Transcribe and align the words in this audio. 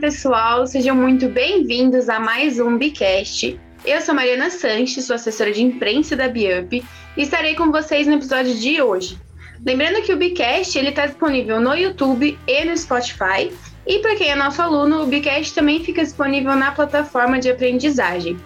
pessoal, 0.00 0.66
sejam 0.66 0.96
muito 0.96 1.28
bem-vindos 1.28 2.08
a 2.08 2.18
mais 2.18 2.58
um 2.58 2.78
Bicast. 2.78 3.60
Eu 3.84 4.00
sou 4.00 4.14
Mariana 4.14 4.48
Sanches, 4.48 5.04
sou 5.04 5.14
assessora 5.14 5.52
de 5.52 5.62
imprensa 5.62 6.16
da 6.16 6.26
Biup 6.26 6.82
e 7.18 7.22
estarei 7.22 7.54
com 7.54 7.70
vocês 7.70 8.06
no 8.06 8.14
episódio 8.14 8.54
de 8.54 8.80
hoje. 8.80 9.18
Lembrando 9.64 10.00
que 10.00 10.10
o 10.10 10.16
Bicast 10.16 10.78
está 10.78 11.04
disponível 11.04 11.60
no 11.60 11.74
YouTube 11.74 12.38
e 12.48 12.64
no 12.64 12.74
Spotify, 12.74 13.52
e 13.86 13.98
para 13.98 14.16
quem 14.16 14.30
é 14.30 14.34
nosso 14.34 14.62
aluno, 14.62 15.02
o 15.02 15.06
Bicast 15.06 15.54
também 15.54 15.84
fica 15.84 16.02
disponível 16.02 16.56
na 16.56 16.72
plataforma 16.72 17.38
de 17.38 17.50
aprendizagem. 17.50 18.40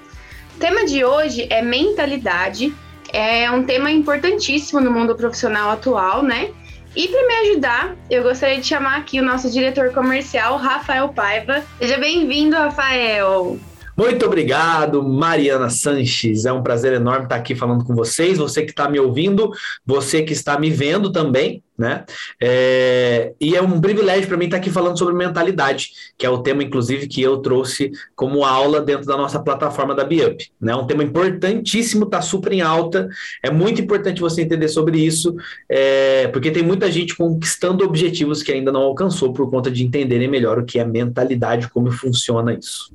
O 0.56 0.58
tema 0.58 0.84
de 0.84 1.04
hoje 1.04 1.46
é 1.50 1.62
mentalidade, 1.62 2.74
é 3.12 3.48
um 3.48 3.62
tema 3.62 3.92
importantíssimo 3.92 4.80
no 4.80 4.90
mundo 4.90 5.14
profissional 5.14 5.70
atual, 5.70 6.20
né? 6.20 6.50
E 6.96 7.08
para 7.08 7.26
me 7.26 7.34
ajudar, 7.50 7.96
eu 8.08 8.22
gostaria 8.22 8.60
de 8.60 8.66
chamar 8.66 8.98
aqui 8.98 9.18
o 9.18 9.24
nosso 9.24 9.50
diretor 9.50 9.92
comercial, 9.92 10.56
Rafael 10.56 11.08
Paiva. 11.08 11.64
Seja 11.78 11.98
bem-vindo, 11.98 12.56
Rafael. 12.56 13.58
Muito 13.96 14.26
obrigado, 14.26 15.04
Mariana 15.04 15.70
Sanches. 15.70 16.44
É 16.44 16.52
um 16.52 16.64
prazer 16.64 16.92
enorme 16.94 17.24
estar 17.24 17.36
aqui 17.36 17.54
falando 17.54 17.84
com 17.84 17.94
vocês. 17.94 18.38
Você 18.38 18.62
que 18.62 18.70
está 18.70 18.88
me 18.88 18.98
ouvindo, 18.98 19.52
você 19.86 20.22
que 20.22 20.32
está 20.32 20.58
me 20.58 20.68
vendo 20.68 21.12
também, 21.12 21.62
né? 21.78 22.04
É... 22.42 23.32
E 23.40 23.54
é 23.54 23.62
um 23.62 23.80
privilégio 23.80 24.26
para 24.26 24.36
mim 24.36 24.46
estar 24.46 24.56
aqui 24.56 24.68
falando 24.68 24.98
sobre 24.98 25.14
mentalidade, 25.14 25.90
que 26.18 26.26
é 26.26 26.30
o 26.30 26.42
tema, 26.42 26.64
inclusive, 26.64 27.06
que 27.06 27.22
eu 27.22 27.38
trouxe 27.38 27.92
como 28.16 28.44
aula 28.44 28.80
dentro 28.80 29.06
da 29.06 29.16
nossa 29.16 29.38
plataforma 29.38 29.94
da 29.94 30.02
Biup. 30.02 30.44
Né? 30.60 30.74
Um 30.74 30.88
tema 30.88 31.04
importantíssimo, 31.04 32.04
está 32.04 32.20
super 32.20 32.52
em 32.52 32.62
alta. 32.62 33.08
É 33.44 33.50
muito 33.50 33.80
importante 33.80 34.20
você 34.20 34.42
entender 34.42 34.66
sobre 34.66 34.98
isso, 34.98 35.36
é... 35.68 36.26
porque 36.28 36.50
tem 36.50 36.64
muita 36.64 36.90
gente 36.90 37.14
conquistando 37.14 37.84
objetivos 37.84 38.42
que 38.42 38.50
ainda 38.50 38.72
não 38.72 38.82
alcançou 38.82 39.32
por 39.32 39.48
conta 39.48 39.70
de 39.70 39.84
entenderem 39.84 40.26
melhor 40.26 40.58
o 40.58 40.64
que 40.64 40.80
é 40.80 40.84
mentalidade, 40.84 41.70
como 41.70 41.92
funciona 41.92 42.52
isso. 42.54 42.92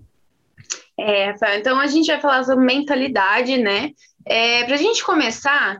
É, 1.00 1.32
Rafael, 1.32 1.60
então 1.60 1.80
a 1.80 1.88
gente 1.88 2.08
vai 2.08 2.20
falar 2.20 2.44
sobre 2.44 2.66
mentalidade, 2.66 3.58
né? 3.58 3.92
É, 4.26 4.64
Para 4.66 4.76
a 4.76 4.78
gente 4.78 5.04
começar, 5.04 5.80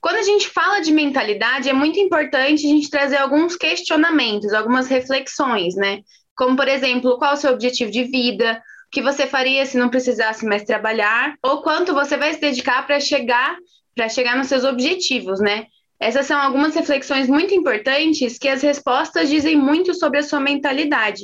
quando 0.00 0.16
a 0.16 0.22
gente 0.22 0.48
fala 0.48 0.80
de 0.80 0.92
mentalidade, 0.92 1.68
é 1.68 1.72
muito 1.72 2.00
importante 2.00 2.66
a 2.66 2.70
gente 2.70 2.90
trazer 2.90 3.16
alguns 3.16 3.54
questionamentos, 3.56 4.52
algumas 4.52 4.88
reflexões, 4.88 5.76
né? 5.76 6.00
Como, 6.36 6.56
por 6.56 6.66
exemplo, 6.68 7.16
qual 7.16 7.34
o 7.34 7.36
seu 7.36 7.52
objetivo 7.52 7.90
de 7.90 8.04
vida, 8.04 8.60
o 8.88 8.90
que 8.90 9.02
você 9.02 9.26
faria 9.26 9.64
se 9.64 9.78
não 9.78 9.88
precisasse 9.88 10.44
mais 10.44 10.64
trabalhar, 10.64 11.34
ou 11.42 11.62
quanto 11.62 11.94
você 11.94 12.16
vai 12.16 12.34
se 12.34 12.40
dedicar 12.40 12.86
para 12.86 12.98
chegar, 12.98 13.56
para 13.94 14.08
chegar 14.08 14.36
nos 14.36 14.48
seus 14.48 14.64
objetivos, 14.64 15.40
né? 15.40 15.66
Essas 15.98 16.26
são 16.26 16.38
algumas 16.38 16.74
reflexões 16.74 17.28
muito 17.28 17.54
importantes 17.54 18.36
que 18.36 18.48
as 18.48 18.62
respostas 18.62 19.30
dizem 19.30 19.56
muito 19.56 19.94
sobre 19.94 20.18
a 20.18 20.22
sua 20.22 20.40
mentalidade. 20.40 21.22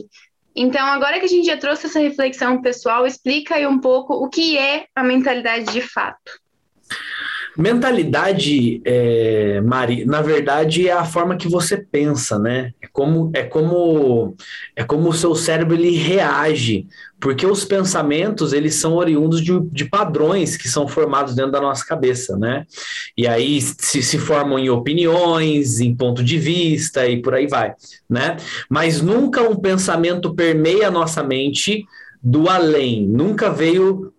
Então, 0.54 0.86
agora 0.86 1.18
que 1.18 1.24
a 1.24 1.28
gente 1.28 1.46
já 1.46 1.56
trouxe 1.56 1.86
essa 1.86 1.98
reflexão 1.98 2.60
pessoal, 2.60 3.06
explica 3.06 3.54
aí 3.54 3.66
um 3.66 3.78
pouco 3.78 4.12
o 4.14 4.28
que 4.28 4.58
é 4.58 4.86
a 4.94 5.02
mentalidade 5.02 5.72
de 5.72 5.80
fato. 5.80 6.32
Mentalidade, 7.56 8.80
é, 8.84 9.60
Mari, 9.60 10.06
na 10.06 10.22
verdade 10.22 10.88
é 10.88 10.92
a 10.92 11.04
forma 11.04 11.36
que 11.36 11.48
você 11.48 11.76
pensa, 11.76 12.38
né? 12.38 12.72
É 12.80 12.86
como 12.90 13.30
é 13.34 13.42
como 13.42 14.34
é 14.74 14.82
como 14.82 15.10
o 15.10 15.12
seu 15.12 15.34
cérebro 15.34 15.74
ele 15.74 15.96
reage, 15.96 16.86
porque 17.20 17.46
os 17.46 17.62
pensamentos 17.64 18.54
eles 18.54 18.76
são 18.76 18.94
oriundos 18.94 19.42
de, 19.42 19.60
de 19.70 19.84
padrões 19.84 20.56
que 20.56 20.66
são 20.66 20.88
formados 20.88 21.34
dentro 21.34 21.52
da 21.52 21.60
nossa 21.60 21.84
cabeça, 21.84 22.38
né? 22.38 22.64
E 23.16 23.26
aí 23.26 23.60
se, 23.60 24.02
se 24.02 24.18
formam 24.18 24.58
em 24.58 24.70
opiniões, 24.70 25.78
em 25.78 25.94
ponto 25.94 26.24
de 26.24 26.38
vista 26.38 27.06
e 27.06 27.20
por 27.20 27.34
aí 27.34 27.46
vai, 27.46 27.74
né? 28.08 28.38
Mas 28.68 29.02
nunca 29.02 29.42
um 29.42 29.56
pensamento 29.56 30.34
permeia 30.34 30.88
a 30.88 30.90
nossa 30.90 31.22
mente 31.22 31.84
do 32.22 32.48
além, 32.48 33.06
nunca 33.06 33.50
veio 33.50 34.12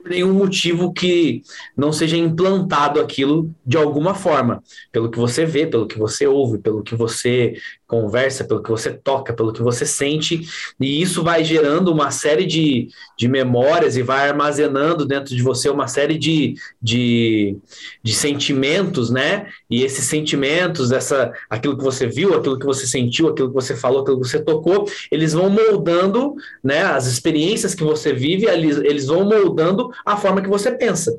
por 0.00 0.10
nenhum 0.10 0.32
motivo 0.32 0.92
que 0.92 1.42
não 1.76 1.92
seja 1.92 2.16
implantado 2.16 3.00
aquilo 3.00 3.50
de 3.64 3.76
alguma 3.76 4.14
forma, 4.14 4.62
pelo 4.90 5.10
que 5.10 5.18
você 5.18 5.44
vê, 5.44 5.66
pelo 5.66 5.86
que 5.86 5.98
você 5.98 6.26
ouve, 6.26 6.58
pelo 6.58 6.82
que 6.82 6.94
você 6.94 7.54
conversa, 7.86 8.44
pelo 8.44 8.62
que 8.62 8.70
você 8.70 8.92
toca, 8.92 9.32
pelo 9.32 9.52
que 9.52 9.62
você 9.62 9.84
sente, 9.84 10.42
e 10.80 11.02
isso 11.02 11.24
vai 11.24 11.44
gerando 11.44 11.92
uma 11.92 12.12
série 12.12 12.46
de, 12.46 12.88
de 13.18 13.26
memórias 13.26 13.96
e 13.96 14.02
vai 14.02 14.28
armazenando 14.28 15.04
dentro 15.04 15.34
de 15.34 15.42
você 15.42 15.68
uma 15.68 15.88
série 15.88 16.16
de, 16.16 16.54
de, 16.80 17.56
de 18.00 18.14
sentimentos, 18.14 19.10
né? 19.10 19.48
E 19.68 19.82
esses 19.82 20.04
sentimentos, 20.04 20.92
essa, 20.92 21.32
aquilo 21.48 21.76
que 21.76 21.82
você 21.82 22.06
viu, 22.06 22.34
aquilo 22.34 22.58
que 22.58 22.66
você 22.66 22.86
sentiu, 22.86 23.28
aquilo 23.28 23.48
que 23.48 23.54
você 23.54 23.74
falou, 23.74 24.02
aquilo 24.02 24.20
que 24.20 24.28
você 24.28 24.40
tocou, 24.40 24.88
eles 25.10 25.32
vão 25.32 25.50
moldando, 25.50 26.34
né? 26.62 26.82
As 26.82 27.06
experiências 27.08 27.74
que 27.74 27.82
você 27.82 28.12
vive, 28.12 28.46
eles, 28.46 28.76
eles 28.78 29.06
vão 29.06 29.24
moldando 29.24 29.89
a 30.04 30.16
forma 30.16 30.40
que 30.42 30.48
você 30.48 30.70
pensa 30.72 31.18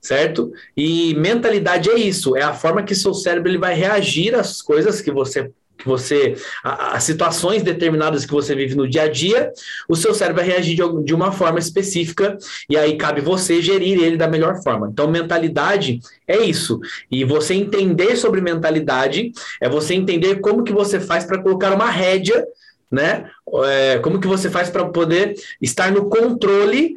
certo? 0.00 0.52
E 0.76 1.14
mentalidade 1.14 1.90
é 1.90 1.98
isso, 1.98 2.36
é 2.36 2.42
a 2.42 2.54
forma 2.54 2.82
que 2.82 2.94
seu 2.94 3.12
cérebro 3.12 3.50
ele 3.50 3.58
vai 3.58 3.74
reagir 3.74 4.34
às 4.34 4.62
coisas 4.62 5.00
que 5.00 5.10
você 5.10 5.50
que 5.78 5.86
você, 5.86 6.34
as 6.64 7.04
situações 7.04 7.62
determinadas 7.62 8.24
que 8.24 8.32
você 8.32 8.54
vive 8.54 8.74
no 8.74 8.88
dia 8.88 9.02
a 9.02 9.08
dia, 9.08 9.52
o 9.86 9.94
seu 9.94 10.14
cérebro 10.14 10.42
vai 10.42 10.50
reagir 10.50 10.74
de, 10.74 11.04
de 11.04 11.14
uma 11.14 11.32
forma 11.32 11.58
específica 11.58 12.38
e 12.66 12.78
aí 12.78 12.96
cabe 12.96 13.20
você 13.20 13.60
gerir 13.60 14.02
ele 14.02 14.16
da 14.16 14.26
melhor 14.26 14.62
forma. 14.62 14.88
Então, 14.90 15.06
mentalidade 15.06 16.00
é 16.26 16.38
isso. 16.38 16.80
E 17.10 17.24
você 17.24 17.52
entender 17.52 18.16
sobre 18.16 18.40
mentalidade 18.40 19.32
é 19.60 19.68
você 19.68 19.92
entender 19.92 20.40
como 20.40 20.64
que 20.64 20.72
você 20.72 20.98
faz 20.98 21.24
para 21.24 21.42
colocar 21.42 21.74
uma 21.74 21.90
rédea, 21.90 22.42
né? 22.90 23.30
É, 23.64 23.98
como 23.98 24.18
que 24.18 24.26
você 24.26 24.48
faz 24.48 24.70
para 24.70 24.86
poder 24.86 25.34
estar 25.60 25.92
no 25.92 26.08
controle 26.08 26.94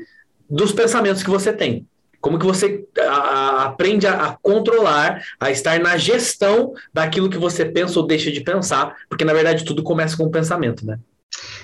dos 0.50 0.72
pensamentos 0.72 1.24
que 1.24 1.30
você 1.30 1.54
tem. 1.54 1.86
Como 2.20 2.38
que 2.38 2.46
você 2.46 2.86
a, 3.00 3.66
aprende 3.66 4.06
a, 4.06 4.26
a, 4.26 4.38
controlar, 4.42 5.24
a 5.40 5.52
estar 5.52 5.80
na 5.80 5.98
gestão 5.98 6.74
daquilo 6.94 7.30
que 7.30 7.38
você 7.38 7.64
pensa 7.64 8.00
ou 8.00 8.06
deixa 8.06 8.32
de 8.32 8.42
pensar, 8.42 8.96
porque 9.08 9.24
na 9.24 9.34
verdade 9.34 9.64
tudo 9.64 9.84
começa 9.84 10.18
com 10.18 10.24
o 10.24 10.32
pensamento, 10.32 10.86
né? 10.86 11.00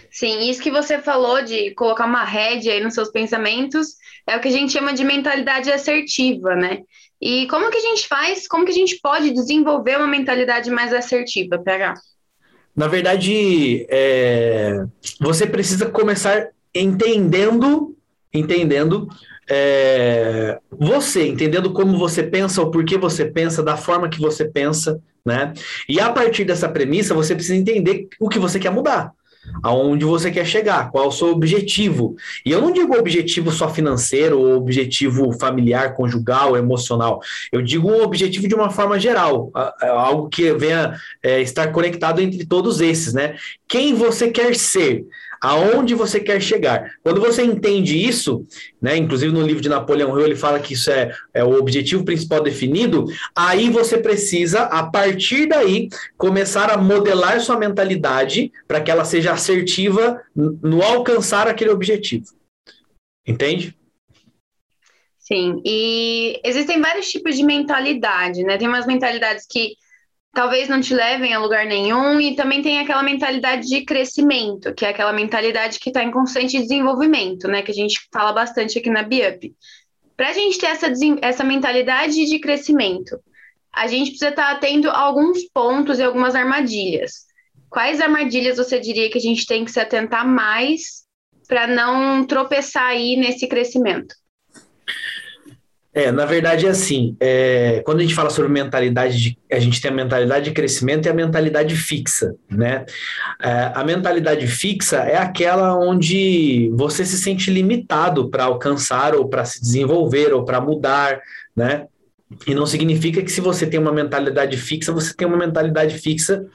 Sim, 0.10 0.50
isso 0.50 0.62
que 0.62 0.72
você 0.72 1.00
falou 1.00 1.44
de 1.44 1.72
colocar 1.72 2.06
uma 2.06 2.24
rédea 2.24 2.74
aí 2.74 2.82
nos 2.82 2.94
seus 2.94 3.10
pensamentos 3.10 3.96
é 4.26 4.38
o 4.38 4.40
que 4.40 4.48
a 4.48 4.52
gente 4.52 4.72
chama 4.72 4.94
de 4.94 5.04
mentalidade 5.04 5.70
assertiva, 5.70 6.56
né? 6.56 6.84
E 7.22 7.48
como 7.48 7.70
que 7.70 7.78
a 7.78 7.82
gente 7.82 8.08
faz, 8.08 8.48
como 8.48 8.66
que 8.66 8.72
a 8.72 8.76
gente 8.76 9.00
pode 9.02 9.32
desenvolver 9.32 9.98
uma 9.98 10.08
mentalidade 10.08 10.70
mais 10.70 10.94
assertiva, 10.94 11.58
PH? 11.58 11.96
Na 12.76 12.88
verdade, 12.88 13.86
é, 13.90 14.86
você 15.20 15.48
precisa 15.48 15.90
começar 15.90 16.50
entendendo, 16.74 17.95
entendendo 18.38 19.08
é, 19.50 20.60
você, 20.72 21.28
entendendo 21.28 21.72
como 21.72 21.98
você 21.98 22.24
pensa, 22.24 22.62
o 22.62 22.72
porquê 22.72 22.98
você 22.98 23.26
pensa, 23.26 23.62
da 23.62 23.78
forma 23.78 24.10
que 24.10 24.20
você 24.20 24.46
pensa, 24.46 25.00
né? 25.26 25.54
E 25.88 26.00
a 26.00 26.12
partir 26.12 26.46
dessa 26.46 26.70
premissa, 26.70 27.14
você 27.14 27.36
precisa 27.36 27.56
entender 27.56 28.08
o 28.20 28.30
que 28.30 28.40
você 28.40 28.60
quer 28.60 28.72
mudar 28.72 29.12
aonde 29.64 30.06
você 30.06 30.32
quer 30.32 30.46
chegar, 30.46 30.92
qual 30.92 31.06
é 31.06 31.08
o 31.08 31.12
seu 31.12 31.30
objetivo. 31.30 32.16
E 32.46 32.52
eu 32.52 32.62
não 32.62 32.72
digo 32.72 32.98
objetivo 32.98 33.52
só 33.52 33.70
financeiro, 33.70 34.40
ou 34.40 34.56
objetivo 34.56 35.32
familiar, 35.34 35.94
conjugal, 35.94 36.58
emocional. 36.58 37.20
Eu 37.52 37.62
digo 37.62 37.90
um 37.90 38.04
objetivo 38.04 38.48
de 38.48 38.56
uma 38.56 38.70
forma 38.70 39.00
geral, 39.00 39.52
algo 39.82 40.30
que 40.30 40.54
venha 40.54 40.96
é, 41.22 41.42
estar 41.42 41.72
conectado 41.72 42.22
entre 42.22 42.46
todos 42.46 42.82
esses, 42.82 43.14
né? 43.14 43.36
Quem 43.68 43.94
você 43.94 44.30
quer 44.30 44.56
ser? 44.56 45.06
Aonde 45.42 45.94
você 45.94 46.20
quer 46.20 46.42
chegar. 46.42 46.92
Quando 47.04 47.22
você 47.22 47.44
entende 47.44 47.98
isso, 47.98 48.46
né, 48.82 48.96
inclusive 48.98 49.32
no 49.32 49.42
livro 49.42 49.62
de 49.62 49.70
Napoleão 49.70 50.18
Hill 50.18 50.26
ele 50.26 50.36
fala 50.36 50.60
que 50.60 50.74
isso 50.74 50.92
é, 50.92 51.12
é 51.34 51.44
o 51.44 51.58
objetivo 51.58 52.04
principal 52.04 52.42
definido, 52.42 53.06
aí 53.36 53.70
você 53.70 53.98
precisa, 53.98 54.64
a 54.64 54.84
partir 54.84 55.48
daí, 55.48 55.90
começar 56.18 56.72
a 56.72 56.78
modelar 56.78 57.40
sua 57.42 57.58
mentalidade 57.58 58.52
para 58.68 58.82
que 58.82 58.92
ela 58.92 59.06
seja 59.06 59.32
assertiva 59.32 60.22
no 60.36 60.82
alcançar 60.82 61.48
aquele 61.48 61.72
objetivo. 61.72 62.26
Entende? 63.28 63.76
Sim, 65.18 65.60
e 65.66 66.40
existem 66.44 66.80
vários 66.80 67.10
tipos 67.10 67.36
de 67.36 67.44
mentalidade, 67.44 68.44
né? 68.44 68.58
Tem 68.58 68.68
umas 68.68 68.86
mentalidades 68.86 69.48
que 69.50 69.74
talvez 70.36 70.68
não 70.68 70.82
te 70.82 70.94
levem 70.94 71.34
a 71.34 71.40
lugar 71.40 71.66
nenhum, 71.66 72.20
e 72.20 72.36
também 72.36 72.62
tem 72.62 72.78
aquela 72.78 73.02
mentalidade 73.02 73.66
de 73.68 73.86
crescimento, 73.86 74.74
que 74.74 74.86
é 74.86 74.90
aquela 74.90 75.14
mentalidade 75.14 75.80
que 75.80 75.90
está 75.90 76.04
em 76.04 76.12
constante 76.12 76.62
desenvolvimento, 76.62 77.48
né? 77.48 77.62
Que 77.62 77.72
a 77.72 77.74
gente 77.74 78.08
fala 78.14 78.34
bastante 78.34 78.78
aqui 78.78 78.90
na 78.90 79.02
BIUP. 79.02 79.56
Para 80.18 80.30
a 80.30 80.34
gente 80.34 80.58
ter 80.60 80.68
essa, 80.68 80.88
essa 81.22 81.44
mentalidade 81.44 82.26
de 82.26 82.40
crescimento, 82.40 83.18
a 83.74 83.88
gente 83.88 84.10
precisa 84.10 84.30
estar 84.30 84.48
tá 84.48 84.52
atento 84.52 84.90
a 84.90 85.00
alguns 85.00 85.44
pontos 85.54 86.00
e 86.00 86.04
algumas 86.04 86.36
armadilhas. 86.36 87.26
Quais 87.70 88.02
armadilhas 88.02 88.58
você 88.58 88.78
diria 88.78 89.10
que 89.10 89.18
a 89.18 89.22
gente 89.22 89.48
tem 89.48 89.64
que 89.64 89.72
se 89.72 89.80
atentar 89.80 90.28
mais 90.28 91.06
para 91.48 91.66
não 91.66 92.26
tropeçar 92.26 92.88
aí 92.88 93.16
nesse 93.16 93.48
crescimento? 93.48 94.14
É, 95.98 96.12
na 96.12 96.26
verdade 96.26 96.66
é 96.68 96.70
assim, 96.70 97.16
é, 97.22 97.82
quando 97.86 98.00
a 98.00 98.02
gente 98.02 98.14
fala 98.14 98.30
sobre 98.30 98.52
mentalidade, 98.52 99.18
de, 99.18 99.38
a 99.50 99.60
gente 99.60 99.82
tem 99.82 99.90
a 99.90 99.94
mentalidade 99.94 100.44
de 100.44 100.52
crescimento 100.52 101.06
e 101.06 101.10
a 101.10 101.14
mentalidade 101.14 101.74
fixa, 101.74 102.36
né? 102.52 102.86
É, 103.42 103.72
a 103.74 103.82
mentalidade 103.82 104.46
fixa 104.46 104.98
é 104.98 105.16
aquela 105.16 105.74
onde 105.74 106.70
você 106.76 107.06
se 107.06 107.18
sente 107.18 107.50
limitado 107.50 108.30
para 108.30 108.44
alcançar 108.44 109.16
ou 109.16 109.30
para 109.30 109.46
se 109.46 109.62
desenvolver 109.62 110.34
ou 110.34 110.44
para 110.44 110.60
mudar, 110.60 111.22
né? 111.56 111.88
E 112.46 112.54
não 112.54 112.66
significa 112.66 113.22
que 113.22 113.32
se 113.32 113.40
você 113.40 113.66
tem 113.66 113.80
uma 113.80 113.94
mentalidade 113.94 114.58
fixa, 114.58 114.92
você 114.92 115.14
tem 115.14 115.26
uma 115.26 115.38
mentalidade 115.38 115.98
fixa 115.98 116.46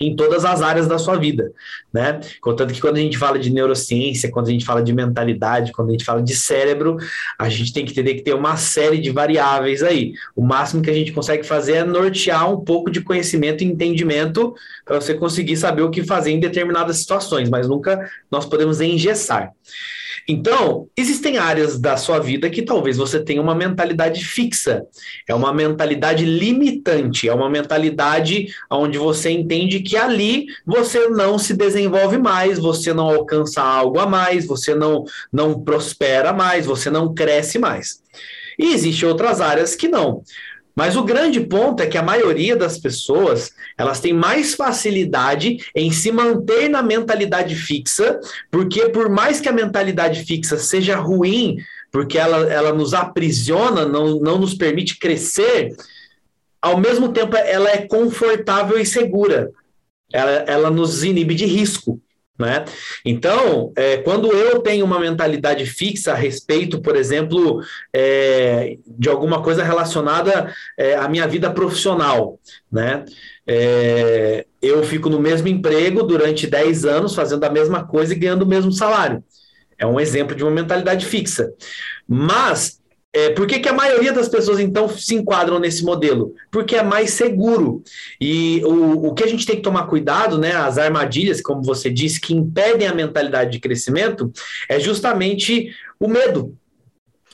em 0.00 0.14
todas 0.14 0.44
as 0.44 0.62
áreas 0.62 0.86
da 0.86 0.98
sua 0.98 1.16
vida, 1.16 1.52
né? 1.92 2.20
Contanto 2.40 2.72
que 2.72 2.80
quando 2.80 2.96
a 2.96 3.00
gente 3.00 3.18
fala 3.18 3.38
de 3.38 3.50
neurociência, 3.50 4.30
quando 4.30 4.48
a 4.48 4.50
gente 4.50 4.64
fala 4.64 4.82
de 4.82 4.92
mentalidade, 4.92 5.72
quando 5.72 5.88
a 5.88 5.92
gente 5.92 6.04
fala 6.04 6.22
de 6.22 6.34
cérebro, 6.34 6.96
a 7.38 7.48
gente 7.48 7.72
tem 7.72 7.84
que 7.84 7.92
entender 7.92 8.14
que 8.14 8.22
tem 8.22 8.34
uma 8.34 8.56
série 8.56 8.98
de 8.98 9.10
variáveis 9.10 9.82
aí. 9.82 10.12
O 10.34 10.42
máximo 10.42 10.82
que 10.82 10.90
a 10.90 10.94
gente 10.94 11.12
consegue 11.12 11.44
fazer 11.44 11.74
é 11.74 11.84
nortear 11.84 12.50
um 12.50 12.60
pouco 12.60 12.90
de 12.90 13.00
conhecimento 13.00 13.62
e 13.62 13.66
entendimento 13.66 14.54
para 14.84 15.00
você 15.00 15.14
conseguir 15.14 15.56
saber 15.56 15.82
o 15.82 15.90
que 15.90 16.04
fazer 16.04 16.30
em 16.30 16.40
determinadas 16.40 16.98
situações, 16.98 17.48
mas 17.48 17.68
nunca 17.68 18.08
nós 18.30 18.46
podemos 18.46 18.80
engessar. 18.80 19.52
Então, 20.28 20.88
existem 20.96 21.38
áreas 21.38 21.78
da 21.78 21.96
sua 21.96 22.18
vida 22.18 22.50
que 22.50 22.62
talvez 22.62 22.96
você 22.96 23.20
tenha 23.20 23.40
uma 23.40 23.54
mentalidade 23.54 24.24
fixa, 24.24 24.84
é 25.28 25.32
uma 25.32 25.52
mentalidade 25.52 26.24
limitante, 26.24 27.28
é 27.28 27.34
uma 27.34 27.48
mentalidade 27.48 28.48
onde 28.68 28.98
você 28.98 29.30
entende 29.30 29.55
que 29.80 29.96
ali 29.96 30.46
você 30.64 31.08
não 31.08 31.38
se 31.38 31.54
desenvolve 31.54 32.18
mais, 32.18 32.58
você 32.58 32.92
não 32.92 33.06
alcança 33.08 33.62
algo 33.62 33.98
a 33.98 34.06
mais, 34.06 34.46
você 34.46 34.74
não, 34.74 35.04
não 35.32 35.60
prospera 35.60 36.32
mais, 36.32 36.66
você 36.66 36.90
não 36.90 37.14
cresce 37.14 37.58
mais. 37.58 38.00
E 38.58 38.72
existem 38.72 39.08
outras 39.08 39.40
áreas 39.40 39.74
que 39.74 39.88
não. 39.88 40.22
Mas 40.74 40.94
o 40.94 41.04
grande 41.04 41.40
ponto 41.40 41.82
é 41.82 41.86
que 41.86 41.96
a 41.96 42.02
maioria 42.02 42.54
das 42.54 42.78
pessoas 42.78 43.50
elas 43.78 43.98
têm 43.98 44.12
mais 44.12 44.54
facilidade 44.54 45.56
em 45.74 45.90
se 45.90 46.12
manter 46.12 46.68
na 46.68 46.82
mentalidade 46.82 47.54
fixa, 47.54 48.20
porque 48.50 48.90
por 48.90 49.08
mais 49.08 49.40
que 49.40 49.48
a 49.48 49.52
mentalidade 49.52 50.22
fixa 50.24 50.58
seja 50.58 50.96
ruim, 50.96 51.56
porque 51.90 52.18
ela, 52.18 52.52
ela 52.52 52.74
nos 52.74 52.92
aprisiona, 52.92 53.86
não, 53.86 54.20
não 54.20 54.38
nos 54.38 54.52
permite 54.52 54.98
crescer, 54.98 55.74
ao 56.66 56.78
mesmo 56.78 57.12
tempo 57.12 57.36
ela 57.36 57.70
é 57.70 57.86
confortável 57.86 58.78
e 58.78 58.84
segura. 58.84 59.50
Ela, 60.12 60.30
ela 60.46 60.70
nos 60.70 61.04
inibe 61.04 61.34
de 61.34 61.46
risco. 61.46 62.00
Né? 62.38 62.66
Então, 63.02 63.72
é, 63.74 63.96
quando 63.96 64.30
eu 64.30 64.60
tenho 64.60 64.84
uma 64.84 65.00
mentalidade 65.00 65.64
fixa 65.64 66.12
a 66.12 66.14
respeito, 66.14 66.82
por 66.82 66.94
exemplo, 66.94 67.62
é, 67.94 68.76
de 68.86 69.08
alguma 69.08 69.42
coisa 69.42 69.62
relacionada 69.62 70.52
é, 70.76 70.96
à 70.96 71.08
minha 71.08 71.26
vida 71.26 71.50
profissional, 71.50 72.38
né? 72.70 73.06
É, 73.46 74.44
eu 74.60 74.82
fico 74.82 75.08
no 75.08 75.18
mesmo 75.18 75.48
emprego 75.48 76.02
durante 76.02 76.46
10 76.46 76.84
anos, 76.84 77.14
fazendo 77.14 77.44
a 77.44 77.50
mesma 77.50 77.86
coisa 77.86 78.12
e 78.12 78.18
ganhando 78.18 78.42
o 78.42 78.46
mesmo 78.46 78.70
salário. 78.70 79.24
É 79.78 79.86
um 79.86 79.98
exemplo 79.98 80.36
de 80.36 80.42
uma 80.42 80.50
mentalidade 80.50 81.06
fixa. 81.06 81.50
Mas 82.06 82.80
é, 83.12 83.30
por 83.30 83.46
que, 83.46 83.58
que 83.58 83.68
a 83.68 83.72
maioria 83.72 84.12
das 84.12 84.28
pessoas, 84.28 84.60
então, 84.60 84.88
se 84.88 85.14
enquadram 85.14 85.58
nesse 85.58 85.82
modelo? 85.82 86.34
Porque 86.50 86.76
é 86.76 86.82
mais 86.82 87.10
seguro. 87.10 87.82
E 88.20 88.62
o, 88.62 89.06
o 89.06 89.14
que 89.14 89.24
a 89.24 89.26
gente 89.26 89.46
tem 89.46 89.56
que 89.56 89.62
tomar 89.62 89.86
cuidado, 89.86 90.36
né, 90.36 90.52
as 90.52 90.76
armadilhas, 90.76 91.40
como 91.40 91.62
você 91.62 91.88
disse, 91.88 92.20
que 92.20 92.34
impedem 92.34 92.86
a 92.86 92.94
mentalidade 92.94 93.52
de 93.52 93.58
crescimento, 93.58 94.30
é 94.68 94.78
justamente 94.78 95.70
o 95.98 96.08
medo. 96.08 96.54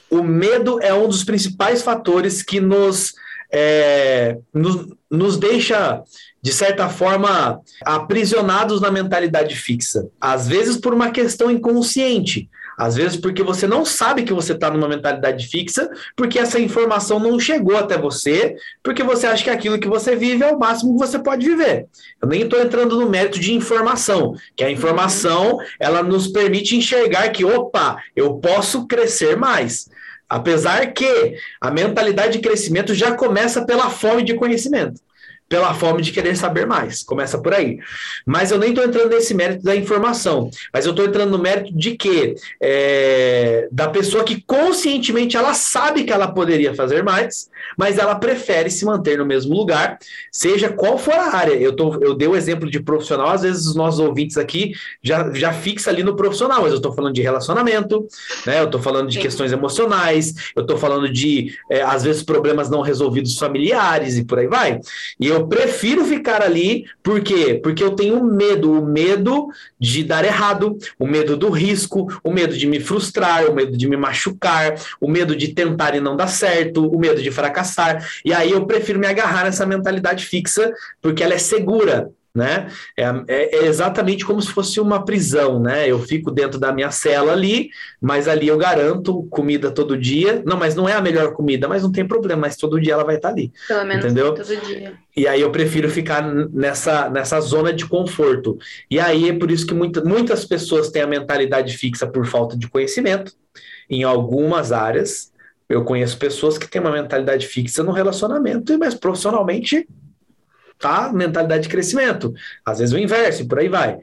O 0.08 0.22
medo 0.22 0.78
é 0.80 0.94
um 0.94 1.08
dos 1.08 1.24
principais 1.24 1.82
fatores 1.82 2.42
que 2.44 2.60
nos, 2.60 3.14
é, 3.52 4.38
nos, 4.54 4.86
nos 5.10 5.36
deixa, 5.36 6.02
de 6.40 6.52
certa 6.52 6.88
forma, 6.88 7.60
aprisionados 7.84 8.80
na 8.80 8.90
mentalidade 8.90 9.56
fixa. 9.56 10.08
Às 10.20 10.46
vezes 10.46 10.76
por 10.76 10.94
uma 10.94 11.10
questão 11.10 11.50
inconsciente. 11.50 12.48
Às 12.82 12.96
vezes 12.96 13.16
porque 13.16 13.44
você 13.44 13.64
não 13.64 13.84
sabe 13.84 14.24
que 14.24 14.32
você 14.32 14.54
está 14.54 14.68
numa 14.68 14.88
mentalidade 14.88 15.46
fixa, 15.46 15.88
porque 16.16 16.36
essa 16.36 16.58
informação 16.58 17.20
não 17.20 17.38
chegou 17.38 17.76
até 17.76 17.96
você, 17.96 18.56
porque 18.82 19.04
você 19.04 19.28
acha 19.28 19.44
que 19.44 19.50
aquilo 19.50 19.78
que 19.78 19.86
você 19.86 20.16
vive 20.16 20.42
é 20.42 20.50
o 20.50 20.58
máximo 20.58 20.94
que 20.94 21.06
você 21.06 21.16
pode 21.16 21.48
viver. 21.48 21.86
Eu 22.20 22.26
nem 22.26 22.42
estou 22.42 22.60
entrando 22.60 22.98
no 22.98 23.08
mérito 23.08 23.38
de 23.38 23.54
informação, 23.54 24.34
que 24.56 24.64
a 24.64 24.70
informação 24.70 25.58
ela 25.78 26.02
nos 26.02 26.26
permite 26.26 26.76
enxergar 26.76 27.28
que, 27.28 27.44
opa, 27.44 28.02
eu 28.16 28.34
posso 28.38 28.84
crescer 28.88 29.36
mais. 29.36 29.88
Apesar 30.28 30.92
que 30.92 31.36
a 31.60 31.70
mentalidade 31.70 32.32
de 32.32 32.40
crescimento 32.40 32.96
já 32.96 33.14
começa 33.14 33.64
pela 33.64 33.90
fome 33.90 34.24
de 34.24 34.34
conhecimento 34.34 35.00
pela 35.52 35.74
fome 35.74 36.00
de 36.00 36.12
querer 36.12 36.34
saber 36.34 36.66
mais. 36.66 37.02
Começa 37.02 37.36
por 37.36 37.52
aí. 37.52 37.78
Mas 38.24 38.50
eu 38.50 38.58
nem 38.58 38.70
estou 38.70 38.82
entrando 38.82 39.10
nesse 39.10 39.34
mérito 39.34 39.62
da 39.62 39.76
informação, 39.76 40.50
mas 40.72 40.86
eu 40.86 40.92
estou 40.92 41.04
entrando 41.04 41.30
no 41.30 41.38
mérito 41.38 41.76
de 41.76 41.94
que 41.94 42.34
é, 42.58 43.68
da 43.70 43.86
pessoa 43.86 44.24
que 44.24 44.40
conscientemente 44.40 45.36
ela 45.36 45.52
sabe 45.52 46.04
que 46.04 46.12
ela 46.12 46.26
poderia 46.26 46.74
fazer 46.74 47.02
mais, 47.02 47.50
mas 47.76 47.98
ela 47.98 48.14
prefere 48.14 48.70
se 48.70 48.86
manter 48.86 49.18
no 49.18 49.26
mesmo 49.26 49.54
lugar, 49.54 49.98
seja 50.30 50.70
qual 50.70 50.96
for 50.96 51.12
a 51.12 51.36
área. 51.36 51.52
Eu, 51.52 51.76
tô, 51.76 51.98
eu 52.00 52.14
dei 52.14 52.28
o 52.28 52.34
exemplo 52.34 52.70
de 52.70 52.80
profissional, 52.80 53.28
às 53.28 53.42
vezes 53.42 53.66
os 53.66 53.74
nossos 53.74 54.00
ouvintes 54.00 54.38
aqui 54.38 54.72
já, 55.02 55.34
já 55.34 55.52
fixa 55.52 55.90
ali 55.90 56.02
no 56.02 56.16
profissional, 56.16 56.62
mas 56.62 56.70
eu 56.70 56.78
estou 56.78 56.94
falando 56.94 57.12
de 57.12 57.20
relacionamento, 57.20 58.08
né? 58.46 58.60
Eu 58.60 58.64
estou 58.64 58.80
falando 58.80 59.08
de 59.08 59.16
Sim. 59.16 59.20
questões 59.20 59.52
emocionais, 59.52 60.32
eu 60.56 60.62
estou 60.62 60.78
falando 60.78 61.12
de, 61.12 61.54
é, 61.68 61.82
às 61.82 62.04
vezes, 62.04 62.22
problemas 62.22 62.70
não 62.70 62.80
resolvidos 62.80 63.36
familiares 63.36 64.16
e 64.16 64.24
por 64.24 64.38
aí 64.38 64.46
vai. 64.46 64.80
E 65.20 65.26
eu 65.26 65.41
eu 65.42 65.48
prefiro 65.48 66.04
ficar 66.04 66.40
ali, 66.40 66.84
por 67.02 67.20
quê? 67.20 67.58
Porque 67.62 67.82
eu 67.82 67.96
tenho 67.96 68.22
medo, 68.22 68.72
o 68.72 68.84
medo 68.84 69.48
de 69.78 70.04
dar 70.04 70.24
errado, 70.24 70.78
o 70.98 71.06
medo 71.06 71.36
do 71.36 71.50
risco, 71.50 72.06
o 72.22 72.32
medo 72.32 72.56
de 72.56 72.66
me 72.66 72.78
frustrar, 72.78 73.50
o 73.50 73.54
medo 73.54 73.76
de 73.76 73.88
me 73.88 73.96
machucar, 73.96 74.74
o 75.00 75.08
medo 75.08 75.34
de 75.34 75.48
tentar 75.48 75.96
e 75.96 76.00
não 76.00 76.16
dar 76.16 76.28
certo, 76.28 76.86
o 76.86 76.98
medo 76.98 77.20
de 77.20 77.30
fracassar. 77.30 78.08
E 78.24 78.32
aí 78.32 78.52
eu 78.52 78.64
prefiro 78.66 79.00
me 79.00 79.06
agarrar 79.06 79.44
nessa 79.44 79.66
mentalidade 79.66 80.24
fixa, 80.26 80.72
porque 81.00 81.22
ela 81.22 81.34
é 81.34 81.38
segura 81.38 82.10
né? 82.34 82.68
É, 82.96 83.04
é, 83.28 83.56
é, 83.56 83.66
exatamente 83.66 84.24
como 84.24 84.40
se 84.40 84.50
fosse 84.50 84.80
uma 84.80 85.04
prisão, 85.04 85.60
né? 85.60 85.86
Eu 85.86 85.98
fico 85.98 86.30
dentro 86.30 86.58
da 86.58 86.72
minha 86.72 86.90
cela 86.90 87.32
ali, 87.32 87.68
mas 88.00 88.26
ali 88.26 88.48
eu 88.48 88.56
garanto 88.56 89.24
comida 89.24 89.70
todo 89.70 89.98
dia. 89.98 90.42
Não, 90.46 90.56
mas 90.56 90.74
não 90.74 90.88
é 90.88 90.94
a 90.94 91.00
melhor 91.00 91.34
comida, 91.34 91.68
mas 91.68 91.82
não 91.82 91.92
tem 91.92 92.06
problema, 92.06 92.42
mas 92.42 92.56
todo 92.56 92.80
dia 92.80 92.94
ela 92.94 93.04
vai 93.04 93.16
estar 93.16 93.28
ali. 93.28 93.52
Pelo 93.68 93.84
menos 93.84 94.04
entendeu? 94.04 94.34
todo 94.34 94.56
dia. 94.66 94.94
E 95.14 95.28
aí 95.28 95.42
eu 95.42 95.50
prefiro 95.50 95.90
ficar 95.90 96.22
nessa, 96.22 97.10
nessa 97.10 97.38
zona 97.40 97.70
de 97.70 97.86
conforto. 97.86 98.58
E 98.90 98.98
aí 98.98 99.28
é 99.28 99.32
por 99.34 99.50
isso 99.50 99.66
que 99.66 99.74
muita, 99.74 100.02
muitas 100.02 100.46
pessoas 100.46 100.90
têm 100.90 101.02
a 101.02 101.06
mentalidade 101.06 101.76
fixa 101.76 102.06
por 102.06 102.24
falta 102.26 102.56
de 102.56 102.66
conhecimento 102.66 103.32
em 103.90 104.04
algumas 104.04 104.72
áreas. 104.72 105.30
Eu 105.68 105.84
conheço 105.84 106.16
pessoas 106.18 106.56
que 106.56 106.66
têm 106.66 106.80
uma 106.80 106.92
mentalidade 106.92 107.46
fixa 107.46 107.82
no 107.82 107.92
relacionamento, 107.92 108.78
mas 108.78 108.94
profissionalmente 108.94 109.86
tá? 110.82 111.10
Mentalidade 111.12 111.62
de 111.62 111.68
crescimento. 111.68 112.34
Às 112.66 112.80
vezes 112.80 112.92
o 112.92 112.98
inverso, 112.98 113.42
e 113.42 113.48
por 113.48 113.60
aí 113.60 113.68
vai. 113.68 113.98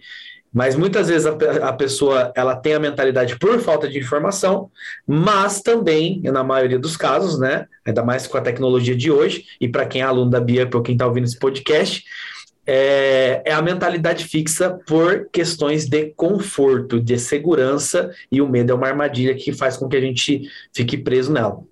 Mas 0.52 0.76
muitas 0.76 1.10
vezes 1.10 1.28
a, 1.28 1.34
a, 1.68 1.74
pessoa 1.74 2.34
ela 2.36 2.56
tem 2.56 2.74
a 2.74 2.80
mentalidade 2.80 3.38
por 3.38 3.60
falta 3.60 3.88
de 3.88 4.00
informação, 4.00 4.72
mas 5.06 5.62
também, 5.62 6.22
na 6.24 6.44
maioria 6.44 6.80
dos 6.80 6.98
casos, 6.98 7.40
né? 7.40 7.68
Ainda 7.86 8.04
mais 8.04 8.26
com 8.26 8.38
a 8.38 8.42
tecnologia 8.42 8.96
de 8.96 9.12
hoje, 9.12 9.46
e 9.62 9.68
para 9.68 9.86
quem 9.86 10.02
é 10.02 10.06
aluno 10.06 10.32
da 10.32 10.40
Bia, 10.40 10.66
para 10.66 10.82
quem 10.82 10.96
está 10.96 11.06
ouvindo 11.06 11.26
esse 11.26 11.38
podcast, 11.38 12.04
é, 12.66 13.42
é, 13.46 13.54
a 13.54 13.62
mentalidade 13.62 14.26
fixa 14.26 14.80
por 14.88 15.30
questões 15.32 15.88
de 15.88 16.14
conforto, 16.16 17.00
de 17.00 17.20
segurança, 17.20 18.12
e 18.32 18.42
o 18.42 18.50
medo 18.50 18.72
é 18.72 18.76
uma 18.76 18.88
armadilha 18.88 19.36
que 19.36 19.54
faz 19.54 19.78
com 19.78 19.88
que 19.88 19.98
a 19.98 20.02
gente 20.02 20.50
fique 20.74 20.98
preso 20.98 21.32
nela. 21.32 21.64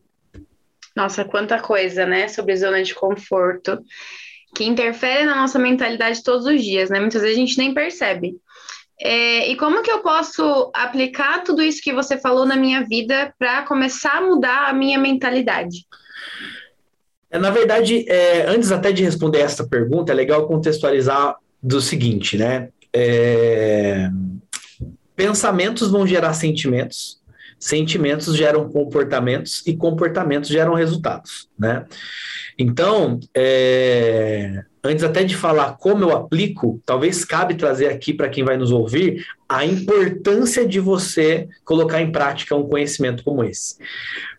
Nossa, 0.95 1.23
quanta 1.23 1.59
coisa, 1.59 2.05
né? 2.05 2.27
Sobre 2.27 2.55
zona 2.55 2.81
de 2.83 2.93
conforto 2.95 3.79
que 4.55 4.63
interfere 4.63 5.25
na 5.25 5.35
nossa 5.35 5.59
mentalidade 5.59 6.23
todos 6.23 6.45
os 6.45 6.63
dias, 6.63 6.89
né? 6.89 6.99
Muitas 6.99 7.21
vezes 7.21 7.37
a 7.37 7.39
gente 7.39 7.57
nem 7.57 7.73
percebe. 7.73 8.35
É, 8.99 9.49
e 9.49 9.55
como 9.55 9.83
que 9.83 9.91
eu 9.91 9.99
posso 9.99 10.71
aplicar 10.73 11.43
tudo 11.43 11.61
isso 11.61 11.81
que 11.83 11.93
você 11.93 12.17
falou 12.17 12.45
na 12.45 12.55
minha 12.55 12.83
vida 12.83 13.33
para 13.37 13.61
começar 13.63 14.17
a 14.17 14.21
mudar 14.21 14.69
a 14.69 14.73
minha 14.73 14.97
mentalidade? 14.97 15.85
É, 17.29 17.37
na 17.37 17.51
verdade, 17.51 18.05
é, 18.09 18.47
antes 18.47 18.71
até 18.71 18.91
de 18.91 19.03
responder 19.03 19.39
essa 19.39 19.67
pergunta, 19.67 20.11
é 20.11 20.15
legal 20.15 20.47
contextualizar 20.47 21.35
do 21.61 21.79
seguinte, 21.79 22.37
né? 22.37 22.69
É, 22.91 24.09
pensamentos 25.15 25.91
vão 25.91 26.07
gerar 26.07 26.33
sentimentos, 26.33 27.19
sentimentos 27.59 28.35
geram 28.35 28.69
comportamentos 28.69 29.63
e 29.65 29.75
comportamentos 29.75 30.49
geram 30.49 30.73
resultados, 30.73 31.49
né? 31.57 31.85
Então, 32.57 33.19
é, 33.35 34.63
antes 34.83 35.03
até 35.03 35.23
de 35.23 35.35
falar 35.35 35.77
como 35.77 36.03
eu 36.03 36.15
aplico, 36.15 36.81
talvez 36.85 37.23
cabe 37.23 37.55
trazer 37.55 37.87
aqui 37.87 38.13
para 38.13 38.29
quem 38.29 38.43
vai 38.43 38.57
nos 38.57 38.71
ouvir 38.71 39.25
a 39.47 39.65
importância 39.65 40.67
de 40.67 40.79
você 40.79 41.47
colocar 41.63 42.01
em 42.01 42.11
prática 42.11 42.55
um 42.55 42.67
conhecimento 42.67 43.23
como 43.23 43.43
esse. 43.43 43.75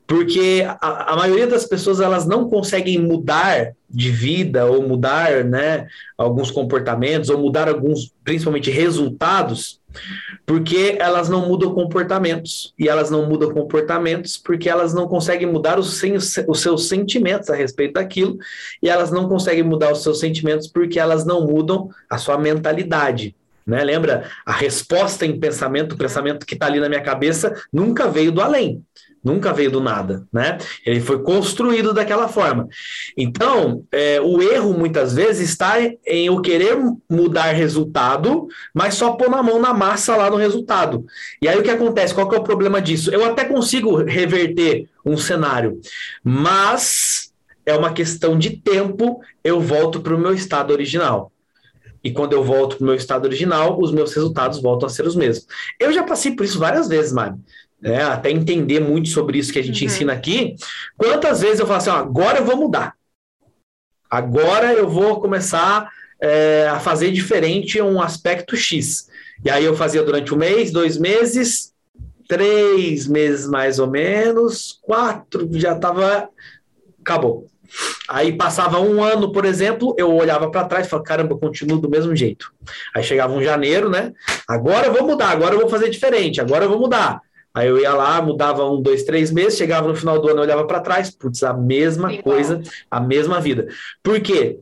porque 0.06 0.64
a, 0.80 1.12
a, 1.12 1.16
maioria 1.16 1.46
das 1.46 1.66
pessoas 1.66 2.00
elas 2.00 2.26
não 2.26 2.48
conseguem 2.48 2.98
mudar 2.98 3.72
de 3.90 4.10
vida 4.10 4.64
ou 4.64 4.82
mudar 4.86 5.44
né, 5.44 5.86
alguns 6.16 6.50
comportamentos 6.50 7.28
ou 7.28 7.38
mudar 7.38 7.68
alguns, 7.68 8.12
principalmente 8.24 8.70
resultados, 8.70 9.77
porque 10.46 10.96
elas 10.98 11.28
não 11.28 11.46
mudam 11.48 11.74
comportamentos 11.74 12.72
e 12.78 12.88
elas 12.88 13.10
não 13.10 13.26
mudam 13.26 13.50
comportamentos 13.50 14.36
porque 14.36 14.68
elas 14.68 14.94
não 14.94 15.08
conseguem 15.08 15.46
mudar 15.46 15.78
os, 15.78 16.02
os 16.46 16.60
seus 16.60 16.88
sentimentos 16.88 17.50
a 17.50 17.54
respeito 17.54 17.94
daquilo 17.94 18.38
e 18.82 18.88
elas 18.88 19.10
não 19.10 19.28
conseguem 19.28 19.62
mudar 19.62 19.92
os 19.92 20.02
seus 20.02 20.20
sentimentos 20.20 20.66
porque 20.66 20.98
elas 20.98 21.24
não 21.24 21.46
mudam 21.46 21.90
a 22.08 22.18
sua 22.18 22.38
mentalidade. 22.38 23.34
Né? 23.66 23.84
Lembra? 23.84 24.30
A 24.46 24.52
resposta 24.52 25.26
em 25.26 25.38
pensamento, 25.38 25.92
o 25.92 25.98
pensamento 25.98 26.46
que 26.46 26.54
está 26.54 26.66
ali 26.66 26.80
na 26.80 26.88
minha 26.88 27.02
cabeça, 27.02 27.54
nunca 27.72 28.08
veio 28.08 28.32
do 28.32 28.40
além 28.40 28.82
nunca 29.22 29.52
veio 29.52 29.70
do 29.70 29.80
nada, 29.80 30.26
né? 30.32 30.58
Ele 30.84 31.00
foi 31.00 31.22
construído 31.22 31.92
daquela 31.92 32.28
forma. 32.28 32.68
Então, 33.16 33.84
é, 33.92 34.20
o 34.20 34.40
erro 34.42 34.72
muitas 34.72 35.14
vezes 35.14 35.48
está 35.48 35.80
em 35.80 36.26
eu 36.26 36.40
querer 36.40 36.76
mudar 37.08 37.52
resultado, 37.52 38.46
mas 38.74 38.94
só 38.94 39.12
pôr 39.12 39.28
na 39.30 39.42
mão 39.42 39.60
na 39.60 39.74
massa 39.74 40.16
lá 40.16 40.30
no 40.30 40.36
resultado. 40.36 41.04
E 41.42 41.48
aí 41.48 41.58
o 41.58 41.62
que 41.62 41.70
acontece? 41.70 42.14
Qual 42.14 42.28
que 42.28 42.36
é 42.36 42.38
o 42.38 42.44
problema 42.44 42.80
disso? 42.80 43.10
Eu 43.10 43.24
até 43.24 43.44
consigo 43.44 43.96
reverter 43.96 44.88
um 45.04 45.16
cenário, 45.16 45.80
mas 46.22 47.32
é 47.64 47.74
uma 47.74 47.92
questão 47.92 48.38
de 48.38 48.50
tempo, 48.50 49.20
eu 49.44 49.60
volto 49.60 50.00
para 50.00 50.14
o 50.14 50.18
meu 50.18 50.32
estado 50.32 50.72
original. 50.72 51.30
E 52.08 52.12
quando 52.12 52.32
eu 52.32 52.42
volto 52.42 52.76
para 52.76 52.84
o 52.84 52.86
meu 52.86 52.94
estado 52.94 53.26
original, 53.26 53.78
os 53.80 53.92
meus 53.92 54.12
resultados 54.14 54.60
voltam 54.60 54.86
a 54.86 54.90
ser 54.90 55.06
os 55.06 55.14
mesmos. 55.14 55.46
Eu 55.78 55.92
já 55.92 56.02
passei 56.02 56.34
por 56.34 56.44
isso 56.44 56.58
várias 56.58 56.88
vezes, 56.88 57.12
Mari 57.12 57.36
né, 57.80 58.02
até 58.02 58.30
entender 58.30 58.80
muito 58.80 59.08
sobre 59.08 59.38
isso 59.38 59.52
que 59.52 59.58
a 59.58 59.62
gente 59.62 59.84
uhum. 59.84 59.86
ensina 59.86 60.12
aqui, 60.12 60.56
quantas 60.96 61.40
vezes 61.40 61.60
eu 61.60 61.66
falo 61.66 61.78
assim, 61.78 61.90
ó, 61.90 61.96
agora 61.96 62.38
eu 62.38 62.44
vou 62.44 62.56
mudar. 62.56 62.94
Agora 64.10 64.72
eu 64.72 64.88
vou 64.88 65.20
começar 65.20 65.90
é, 66.20 66.66
a 66.68 66.80
fazer 66.80 67.12
diferente 67.12 67.80
um 67.80 68.00
aspecto 68.00 68.56
X. 68.56 69.08
E 69.44 69.50
aí 69.50 69.64
eu 69.64 69.76
fazia 69.76 70.02
durante 70.02 70.34
um 70.34 70.38
mês, 70.38 70.72
dois 70.72 70.96
meses, 70.96 71.72
três 72.26 73.06
meses 73.06 73.46
mais 73.46 73.78
ou 73.78 73.86
menos, 73.86 74.78
quatro, 74.82 75.48
já 75.52 75.76
estava. 75.76 76.28
Acabou. 77.00 77.46
Aí 78.08 78.32
passava 78.32 78.80
um 78.80 79.02
ano, 79.02 79.30
por 79.32 79.44
exemplo, 79.44 79.94
eu 79.98 80.14
olhava 80.14 80.50
para 80.50 80.64
trás 80.64 80.86
e 80.86 80.90
falava, 80.90 81.06
caramba, 81.06 81.34
eu 81.34 81.38
continuo 81.38 81.78
do 81.78 81.90
mesmo 81.90 82.14
jeito. 82.16 82.50
Aí 82.94 83.02
chegava 83.02 83.32
um 83.32 83.42
janeiro, 83.42 83.90
né? 83.90 84.12
Agora 84.48 84.86
eu 84.86 84.94
vou 84.94 85.06
mudar, 85.06 85.30
agora 85.30 85.54
eu 85.54 85.60
vou 85.60 85.68
fazer 85.68 85.90
diferente, 85.90 86.40
agora 86.40 86.64
eu 86.64 86.68
vou 86.68 86.78
mudar. 86.78 87.20
Aí 87.52 87.66
eu 87.68 87.78
ia 87.78 87.92
lá, 87.92 88.20
mudava 88.22 88.64
um, 88.70 88.80
dois, 88.80 89.04
três 89.04 89.30
meses, 89.30 89.58
chegava 89.58 89.88
no 89.88 89.96
final 89.96 90.20
do 90.20 90.28
ano, 90.28 90.38
eu 90.38 90.42
olhava 90.44 90.66
para 90.66 90.80
trás, 90.80 91.10
putz, 91.10 91.42
a 91.42 91.52
mesma 91.52 92.12
Igual. 92.12 92.22
coisa, 92.22 92.62
a 92.90 93.00
mesma 93.00 93.40
vida. 93.40 93.68
Por 94.02 94.20
quê? 94.20 94.60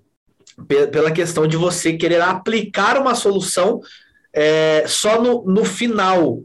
Pela 0.91 1.11
questão 1.11 1.47
de 1.47 1.57
você 1.57 1.93
querer 1.93 2.23
aplicar 2.23 2.97
uma 2.99 3.15
solução 3.15 3.81
é, 4.33 4.85
só 4.87 5.21
no, 5.21 5.45
no 5.45 5.65
final 5.65 6.41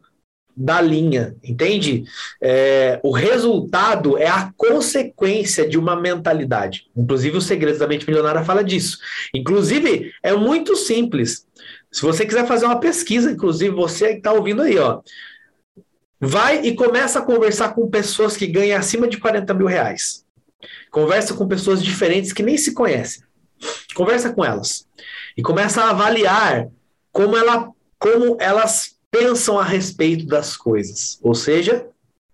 da 0.63 0.80
linha, 0.80 1.36
entende? 1.44 2.03
É, 2.41 3.00
o 3.03 3.12
resultado 3.12 4.18
é 4.18 4.27
a 4.27 4.51
consequência 4.56 5.68
de 5.68 5.77
uma 5.77 5.96
mentalidade. 5.96 6.88
Inclusive, 6.96 7.38
o 7.38 7.41
Segredo 7.41 7.80
da 7.80 7.88
Mente 7.88 8.08
Milionária 8.08 8.44
fala 8.44 8.63
disso. 8.63 8.98
Inclusive, 9.34 10.12
é 10.22 10.34
muito 10.34 10.75
simples. 10.75 11.46
Se 11.91 12.01
você 12.01 12.25
quiser 12.25 12.46
fazer 12.48 12.65
uma 12.65 12.80
pesquisa, 12.80 13.32
inclusive 13.32 13.74
você 13.75 14.10
que 14.10 14.18
está 14.18 14.32
ouvindo 14.32 14.62
aí, 14.62 14.77
ó, 14.77 15.01
Vai 16.24 16.62
e 16.62 16.75
começa 16.75 17.18
a 17.18 17.24
conversar 17.24 17.74
com 17.74 17.89
pessoas 17.89 18.38
que 18.38 18.46
ganham 18.46 18.77
acima 18.77 19.08
de 19.08 19.18
40 19.18 19.56
mil 19.56 19.65
reais. 19.65 20.24
Conversa 20.91 21.34
com 21.34 21.48
pessoas 21.48 21.84
diferentes 21.84 22.32
que 22.32 22.44
nem 22.44 22.58
se 22.58 22.75
conhecem. 22.75 23.24
Conversa 23.96 24.32
com 24.32 24.46
elas. 24.46 24.88
E 25.36 25.41
começa 25.41 25.82
a 25.82 25.89
avaliar 25.89 26.68
como, 27.12 27.36
ela, 27.36 27.72
como 27.98 28.38
elas 28.39 29.00
pensam 29.12 29.60
a 29.60 29.63
respeito 29.63 30.25
das 30.25 30.56
coisas. 30.56 31.20
Ou 31.22 31.36
seja, 31.36 31.86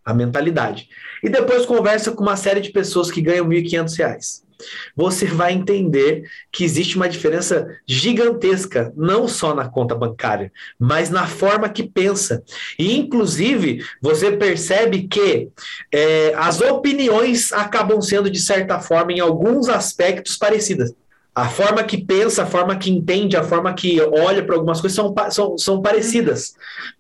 a 0.05 0.13
mentalidade. 0.13 0.88
E 1.24 1.29
depois 1.29 1.65
conversa 1.65 2.12
com 2.12 2.22
uma 2.22 2.38
série 2.38 2.62
de 2.62 2.72
pessoas 2.72 3.12
que 3.12 3.22
ganham 3.22 3.48
1.500 3.48 3.98
reais 3.98 4.48
você 4.96 5.25
vai 5.25 5.53
entender 5.53 6.24
que 6.51 6.63
existe 6.63 6.96
uma 6.96 7.10
diferença 7.10 7.67
gigantesca, 7.86 8.91
não 8.96 9.27
só 9.27 9.53
na 9.53 9.69
conta 9.69 9.96
bancária, 9.96 10.51
mas 10.79 11.10
na 11.10 11.27
forma 11.27 11.69
que 11.69 11.84
pensa. 11.84 12.43
E, 12.77 12.98
inclusive, 12.98 13.84
você 14.01 14.31
percebe 14.31 15.07
que 15.07 15.50
é, 15.91 16.34
as 16.36 16.60
opiniões 16.62 17.51
acabam 17.53 18.01
sendo, 18.01 18.29
de 18.29 18.39
certa 18.39 18.79
forma, 18.79 19.13
em 19.13 19.19
alguns 19.19 19.69
aspectos 19.69 20.38
parecidas. 20.38 20.93
A 21.38 21.48
forma 21.48 21.84
que 21.84 22.03
pensa, 22.03 22.41
a 22.41 22.46
forma 22.48 22.75
que 22.75 22.89
entende, 22.89 23.38
a 23.38 23.44
forma 23.44 23.72
que 23.72 24.01
olha 24.01 24.44
para 24.44 24.56
algumas 24.56 24.82
coisas 24.82 24.96
são, 24.96 25.13
são, 25.29 25.56
são 25.56 25.82
parecidas, 25.84 26.56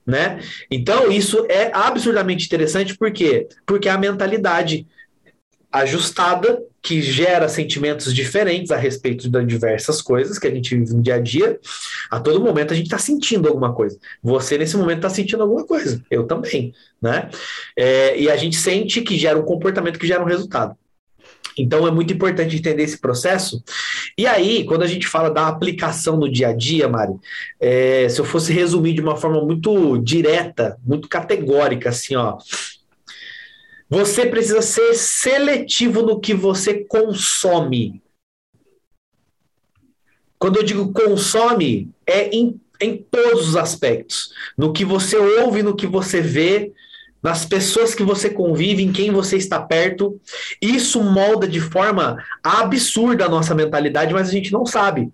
né? 0.05 0.39
Então, 0.69 1.11
isso 1.11 1.43
é 1.49 1.71
absurdamente 1.73 2.45
interessante, 2.45 2.95
por 2.95 3.11
quê? 3.11 3.47
Porque 3.65 3.89
a 3.89 3.97
mentalidade 3.97 4.85
ajustada 5.71 6.61
que 6.83 7.01
gera 7.01 7.49
sentimentos 7.49 8.13
diferentes 8.13 8.69
a 8.69 8.77
respeito 8.77 9.27
de 9.27 9.43
diversas 9.43 10.03
coisas 10.03 10.37
que 10.37 10.45
a 10.45 10.51
gente 10.51 10.75
vive 10.75 10.93
no 10.93 11.01
dia 11.01 11.15
a 11.15 11.19
dia. 11.19 11.59
A 12.11 12.19
todo 12.19 12.39
momento 12.39 12.73
a 12.73 12.75
gente 12.75 12.85
está 12.85 12.99
sentindo 12.99 13.47
alguma 13.47 13.73
coisa. 13.73 13.97
Você, 14.21 14.55
nesse 14.55 14.77
momento, 14.77 14.99
está 14.99 15.09
sentindo 15.09 15.41
alguma 15.41 15.65
coisa. 15.65 15.99
Eu 16.11 16.27
também, 16.27 16.75
né? 17.01 17.31
É, 17.75 18.15
e 18.19 18.29
a 18.29 18.37
gente 18.37 18.55
sente 18.55 19.01
que 19.01 19.17
gera 19.17 19.39
um 19.39 19.43
comportamento 19.43 19.97
que 19.97 20.05
gera 20.05 20.21
um 20.21 20.27
resultado. 20.27 20.77
Então 21.57 21.87
é 21.87 21.91
muito 21.91 22.13
importante 22.13 22.55
entender 22.55 22.83
esse 22.83 22.99
processo. 22.99 23.63
E 24.17 24.25
aí, 24.25 24.63
quando 24.65 24.83
a 24.83 24.87
gente 24.87 25.07
fala 25.07 25.29
da 25.29 25.47
aplicação 25.47 26.17
no 26.17 26.31
dia 26.31 26.49
a 26.49 26.53
dia, 26.53 26.87
Mari, 26.87 27.13
é, 27.59 28.07
se 28.09 28.19
eu 28.19 28.25
fosse 28.25 28.53
resumir 28.53 28.93
de 28.93 29.01
uma 29.01 29.15
forma 29.15 29.43
muito 29.43 29.97
direta, 29.97 30.77
muito 30.85 31.07
categórica, 31.07 31.89
assim, 31.89 32.15
ó, 32.15 32.37
você 33.89 34.25
precisa 34.25 34.61
ser 34.61 34.93
seletivo 34.93 36.01
no 36.01 36.19
que 36.19 36.33
você 36.33 36.83
consome. 36.85 38.01
Quando 40.37 40.57
eu 40.57 40.63
digo 40.63 40.93
consome, 40.93 41.89
é 42.05 42.29
em, 42.29 42.59
em 42.79 42.97
todos 42.97 43.49
os 43.49 43.55
aspectos. 43.55 44.31
No 44.57 44.73
que 44.73 44.85
você 44.85 45.17
ouve, 45.17 45.63
no 45.63 45.75
que 45.75 45.87
você 45.87 46.21
vê, 46.21 46.73
nas 47.21 47.45
pessoas 47.45 47.95
que 47.95 48.03
você 48.03 48.29
convive, 48.29 48.83
em 48.83 48.91
quem 48.91 49.11
você 49.11 49.37
está 49.37 49.59
perto. 49.59 50.19
Isso 50.61 51.03
molda 51.03 51.47
de 51.47 51.59
forma 51.59 52.17
absurda 52.43 53.25
a 53.25 53.29
nossa 53.29 53.55
mentalidade, 53.55 54.13
mas 54.13 54.29
a 54.29 54.31
gente 54.31 54.51
não 54.51 54.65
sabe. 54.65 55.09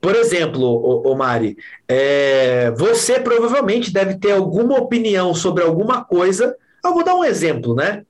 Por 0.00 0.14
exemplo, 0.14 0.62
o, 1.04 1.14
Mari, 1.14 1.56
é, 1.88 2.70
você 2.72 3.18
provavelmente 3.18 3.92
deve 3.92 4.18
ter 4.18 4.32
alguma 4.32 4.78
opinião 4.78 5.34
sobre 5.34 5.62
alguma 5.62 6.04
coisa 6.04 6.56
eu 6.84 6.94
vou 6.94 7.04
dar 7.04 7.14
um 7.14 7.24
exemplo, 7.24 7.76
né? 7.76 8.04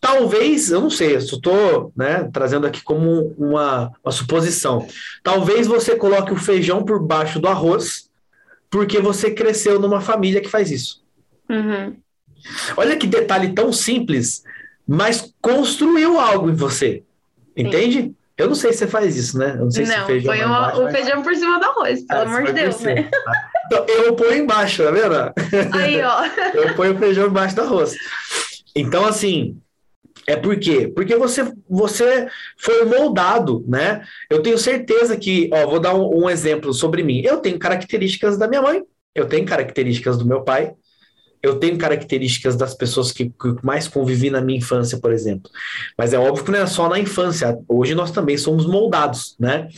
Talvez, 0.00 0.70
eu 0.70 0.80
não 0.80 0.88
sei, 0.88 1.14
eu 1.14 1.18
estou 1.18 1.92
né, 1.94 2.28
trazendo 2.32 2.66
aqui 2.66 2.82
como 2.82 3.34
uma, 3.36 3.92
uma 4.02 4.12
suposição. 4.12 4.86
Talvez 5.22 5.66
você 5.66 5.94
coloque 5.94 6.32
o 6.32 6.36
feijão 6.36 6.82
por 6.82 7.02
baixo 7.02 7.38
do 7.38 7.48
arroz, 7.48 8.08
porque 8.70 8.98
você 8.98 9.30
cresceu 9.30 9.78
numa 9.78 10.00
família 10.00 10.40
que 10.40 10.48
faz 10.48 10.70
isso. 10.70 11.04
Uhum. 11.50 11.96
Olha 12.76 12.96
que 12.96 13.06
detalhe 13.06 13.52
tão 13.52 13.72
simples, 13.72 14.42
mas 14.86 15.32
construiu 15.40 16.18
algo 16.18 16.50
em 16.50 16.54
você. 16.54 17.02
Entende? 17.56 18.02
Sim. 18.02 18.16
Eu 18.36 18.48
não 18.48 18.54
sei 18.54 18.72
se 18.72 18.80
você 18.80 18.86
faz 18.88 19.16
isso, 19.16 19.38
né? 19.38 19.52
Eu 19.52 19.64
não 19.64 19.70
sei 19.70 19.86
não, 19.86 19.94
se 19.94 20.06
feijão. 20.06 20.34
Põe 20.34 20.44
uma, 20.44 20.76
o 20.76 20.90
feijão 20.90 21.22
por 21.22 21.36
cima 21.36 21.58
do 21.60 21.66
arroz, 21.66 22.02
pelo 22.02 22.20
ah, 22.20 22.24
amor 22.24 22.42
de 22.44 22.52
Deus, 22.52 22.80
né? 22.80 23.08
Então, 23.66 23.86
eu 23.86 24.14
ponho 24.14 24.34
embaixo, 24.34 24.82
tá 24.82 24.90
vendo? 24.90 25.32
Aí, 25.72 26.02
ó. 26.02 26.24
eu 26.52 26.74
ponho 26.74 26.94
o 26.94 26.98
feijão 26.98 27.28
embaixo 27.28 27.54
do 27.54 27.62
arroz. 27.62 27.94
Então, 28.74 29.06
assim, 29.06 29.56
é 30.26 30.36
por 30.36 30.58
quê? 30.58 30.90
Porque 30.94 31.14
você, 31.16 31.52
você 31.68 32.28
foi 32.58 32.84
moldado, 32.84 33.64
né? 33.68 34.02
Eu 34.28 34.42
tenho 34.42 34.58
certeza 34.58 35.16
que, 35.16 35.48
ó, 35.52 35.66
vou 35.66 35.78
dar 35.78 35.94
um, 35.94 36.24
um 36.24 36.30
exemplo 36.30 36.72
sobre 36.74 37.02
mim. 37.02 37.22
Eu 37.24 37.38
tenho 37.38 37.58
características 37.58 38.36
da 38.36 38.48
minha 38.48 38.62
mãe, 38.62 38.82
eu 39.14 39.26
tenho 39.26 39.46
características 39.46 40.18
do 40.18 40.26
meu 40.26 40.42
pai, 40.42 40.72
eu 41.44 41.58
tenho 41.58 41.76
características 41.76 42.56
das 42.56 42.72
pessoas 42.72 43.12
que, 43.12 43.26
que, 43.26 43.56
mais 43.62 43.86
convivi 43.86 44.30
na 44.30 44.40
minha 44.40 44.56
infância, 44.56 44.96
por 44.96 45.12
exemplo. 45.12 45.50
Mas 45.96 46.14
é 46.14 46.18
óbvio 46.18 46.42
que 46.42 46.50
não 46.50 46.60
é 46.60 46.66
só 46.66 46.88
na 46.88 46.98
infância. 46.98 47.58
Hoje 47.68 47.94
nós 47.94 48.10
também 48.10 48.38
somos 48.38 48.64
moldados, 48.64 49.36
né? 49.38 49.68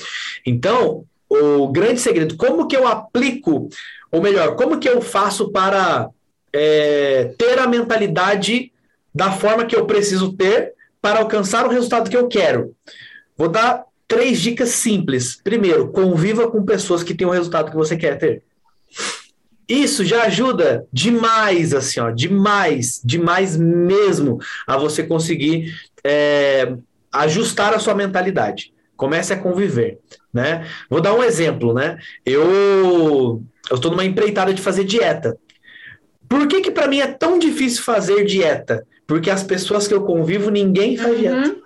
Então, 0.47 1.05
o 1.29 1.67
grande 1.67 1.99
segredo, 1.99 2.37
como 2.37 2.69
que 2.69 2.77
eu 2.77 2.87
aplico, 2.87 3.69
ou 4.13 4.23
melhor, 4.23 4.55
como 4.55 4.79
que 4.79 4.89
eu 4.89 5.01
faço 5.03 5.51
para 5.51 6.09
é, 6.53 7.35
ter 7.37 7.59
a 7.59 7.67
mentalidade 7.67 8.71
da 9.13 9.33
forma 9.33 9.67
que 9.67 9.75
eu 9.75 9.87
preciso 9.87 10.35
ter 10.35 10.73
para 11.03 11.19
alcançar 11.19 11.67
o 11.67 11.71
resultado 11.71 12.09
que 12.09 12.17
eu 12.17 12.29
quero? 12.29 12.77
Vou 13.37 13.49
dar 13.49 13.83
três 14.07 14.41
dicas 14.41 14.69
simples. 14.69 15.41
Primeiro, 15.43 15.89
conviva 15.89 16.49
com 16.49 16.65
pessoas 16.65 17.03
que 17.03 17.13
têm 17.13 17.27
o 17.27 17.31
resultado 17.31 17.73
que 17.73 17.77
você 17.77 17.97
quer 17.97 18.19
ter. 18.19 18.45
Isso 19.69 20.05
já 20.05 20.25
ajuda 20.25 20.87
demais, 20.93 21.75
assim, 21.75 21.99
ó, 21.99 22.11
demais, 22.11 23.01
demais 23.05 23.57
mesmo 23.57 24.39
a 24.67 24.77
você 24.77 25.03
conseguir 25.03 25.75
é, 26.05 26.75
ajustar 27.13 27.75
a 27.75 27.79
sua 27.79 27.95
mentalidade. 27.95 28.73
Comece 28.97 29.33
a 29.33 29.39
conviver, 29.39 29.99
né? 30.33 30.67
Vou 30.89 31.01
dar 31.01 31.15
um 31.15 31.23
exemplo, 31.23 31.75
né? 31.75 31.99
Eu 32.25 33.43
eu 33.69 33.77
estou 33.77 33.91
numa 33.91 34.05
empreitada 34.05 34.55
de 34.55 34.63
fazer 34.63 34.85
dieta. 34.85 35.37
Por 36.29 36.47
que 36.47 36.61
que 36.61 36.71
para 36.71 36.87
mim 36.87 37.01
é 37.01 37.07
tão 37.07 37.39
difícil 37.39 37.83
fazer 37.83 38.25
dieta? 38.25 38.87
Porque 39.07 39.31
as 39.31 39.43
pessoas 39.43 39.87
que 39.87 39.95
eu 39.95 40.03
convivo, 40.03 40.51
ninguém 40.51 40.97
faz 40.97 41.15
uhum. 41.15 41.21
dieta. 41.21 41.57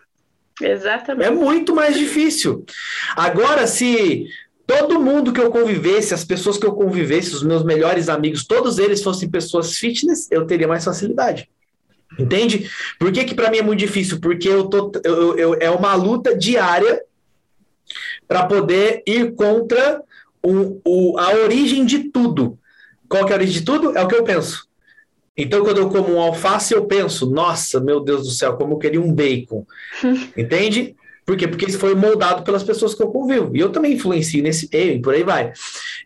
Exatamente. 0.60 1.26
É 1.26 1.30
muito 1.30 1.74
mais 1.74 1.96
difícil. 1.96 2.64
Agora, 3.16 3.66
se 3.66 4.26
todo 4.70 5.00
mundo 5.00 5.32
que 5.32 5.40
eu 5.40 5.50
convivesse, 5.50 6.14
as 6.14 6.24
pessoas 6.24 6.56
que 6.56 6.64
eu 6.64 6.72
convivesse, 6.72 7.34
os 7.34 7.42
meus 7.42 7.64
melhores 7.64 8.08
amigos, 8.08 8.46
todos 8.46 8.78
eles 8.78 9.02
fossem 9.02 9.28
pessoas 9.28 9.76
fitness, 9.76 10.30
eu 10.30 10.46
teria 10.46 10.68
mais 10.68 10.84
facilidade. 10.84 11.50
Entende? 12.16 12.70
Por 12.96 13.10
que, 13.10 13.24
que 13.24 13.34
para 13.34 13.50
mim 13.50 13.58
é 13.58 13.62
muito 13.62 13.80
difícil? 13.80 14.20
Porque 14.20 14.48
eu 14.48 14.66
tô, 14.66 14.92
eu, 15.02 15.36
eu, 15.36 15.54
é 15.54 15.68
uma 15.70 15.96
luta 15.96 16.36
diária 16.36 17.02
para 18.28 18.46
poder 18.46 19.02
ir 19.04 19.34
contra 19.34 20.04
o, 20.40 20.80
o, 20.84 21.18
a 21.18 21.34
origem 21.34 21.84
de 21.84 22.04
tudo. 22.04 22.56
Qual 23.08 23.26
que 23.26 23.32
é 23.32 23.34
a 23.34 23.38
origem 23.38 23.58
de 23.58 23.64
tudo? 23.64 23.98
É 23.98 24.04
o 24.04 24.06
que 24.06 24.14
eu 24.14 24.22
penso. 24.22 24.68
Então, 25.36 25.64
quando 25.64 25.78
eu 25.78 25.88
como 25.88 26.14
um 26.14 26.20
alface, 26.20 26.74
eu 26.74 26.84
penso, 26.84 27.28
nossa, 27.28 27.80
meu 27.80 27.98
Deus 27.98 28.22
do 28.22 28.30
céu, 28.30 28.56
como 28.56 28.74
eu 28.74 28.78
queria 28.78 29.00
um 29.00 29.12
bacon. 29.12 29.66
Entende? 30.36 30.94
Por 31.30 31.36
quê? 31.36 31.46
Porque 31.46 31.66
isso 31.66 31.78
foi 31.78 31.94
moldado 31.94 32.42
pelas 32.42 32.64
pessoas 32.64 32.92
que 32.92 33.00
eu 33.00 33.06
convivo. 33.06 33.56
E 33.56 33.60
eu 33.60 33.70
também 33.70 33.92
influencio 33.92 34.42
nesse 34.42 34.68
meio 34.72 34.94
e 34.94 35.00
por 35.00 35.14
aí 35.14 35.22
vai. 35.22 35.52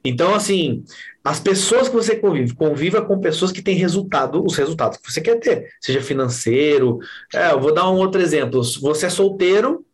Então, 0.04 0.34
assim, 0.34 0.84
as 1.24 1.40
pessoas 1.40 1.88
que 1.88 1.94
você 1.94 2.14
convive, 2.14 2.54
conviva 2.54 3.00
com 3.00 3.18
pessoas 3.18 3.50
que 3.50 3.62
têm 3.62 3.74
resultado, 3.74 4.44
os 4.44 4.54
resultados 4.54 4.98
que 4.98 5.10
você 5.10 5.22
quer 5.22 5.40
ter, 5.40 5.70
seja 5.80 6.02
financeiro. 6.02 6.98
É, 7.32 7.52
eu 7.52 7.58
vou 7.58 7.72
dar 7.72 7.90
um 7.90 7.96
outro 7.96 8.20
exemplo. 8.20 8.62
Você 8.82 9.06
é 9.06 9.08
solteiro, 9.08 9.86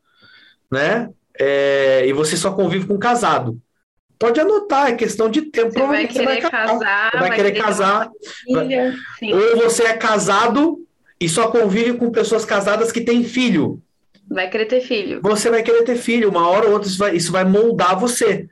né? 0.68 1.08
É, 1.38 2.04
e 2.08 2.12
você 2.12 2.36
só 2.36 2.50
convive 2.50 2.88
com 2.88 2.98
casado. 2.98 3.56
Pode 4.18 4.40
anotar, 4.40 4.88
é 4.88 4.96
questão 4.96 5.30
de 5.30 5.42
tempo. 5.42 5.70
Você 5.70 5.86
vai 5.86 6.08
querer 6.08 6.24
vai 6.24 6.40
casar, 6.40 7.10
vai, 7.12 7.20
vai 7.20 7.36
querer, 7.36 7.52
querer 7.52 7.62
casar. 7.62 8.10
Filha, 8.42 8.96
ou 9.32 9.62
você 9.62 9.84
é 9.84 9.92
casado 9.92 10.84
e 11.20 11.28
só 11.28 11.52
convive 11.52 11.92
com 11.98 12.10
pessoas 12.10 12.44
casadas 12.44 12.90
que 12.90 13.00
têm 13.00 13.22
filho. 13.22 13.80
Vai 14.30 14.48
querer 14.48 14.66
ter 14.66 14.80
filho. 14.80 15.20
Você 15.22 15.50
vai 15.50 15.62
querer 15.62 15.82
ter 15.82 15.96
filho, 15.96 16.28
uma 16.28 16.48
hora 16.48 16.66
ou 16.66 16.74
outra 16.74 16.88
isso 16.88 16.98
vai, 16.98 17.16
isso 17.16 17.32
vai 17.32 17.44
moldar 17.44 17.98
você. 17.98 18.46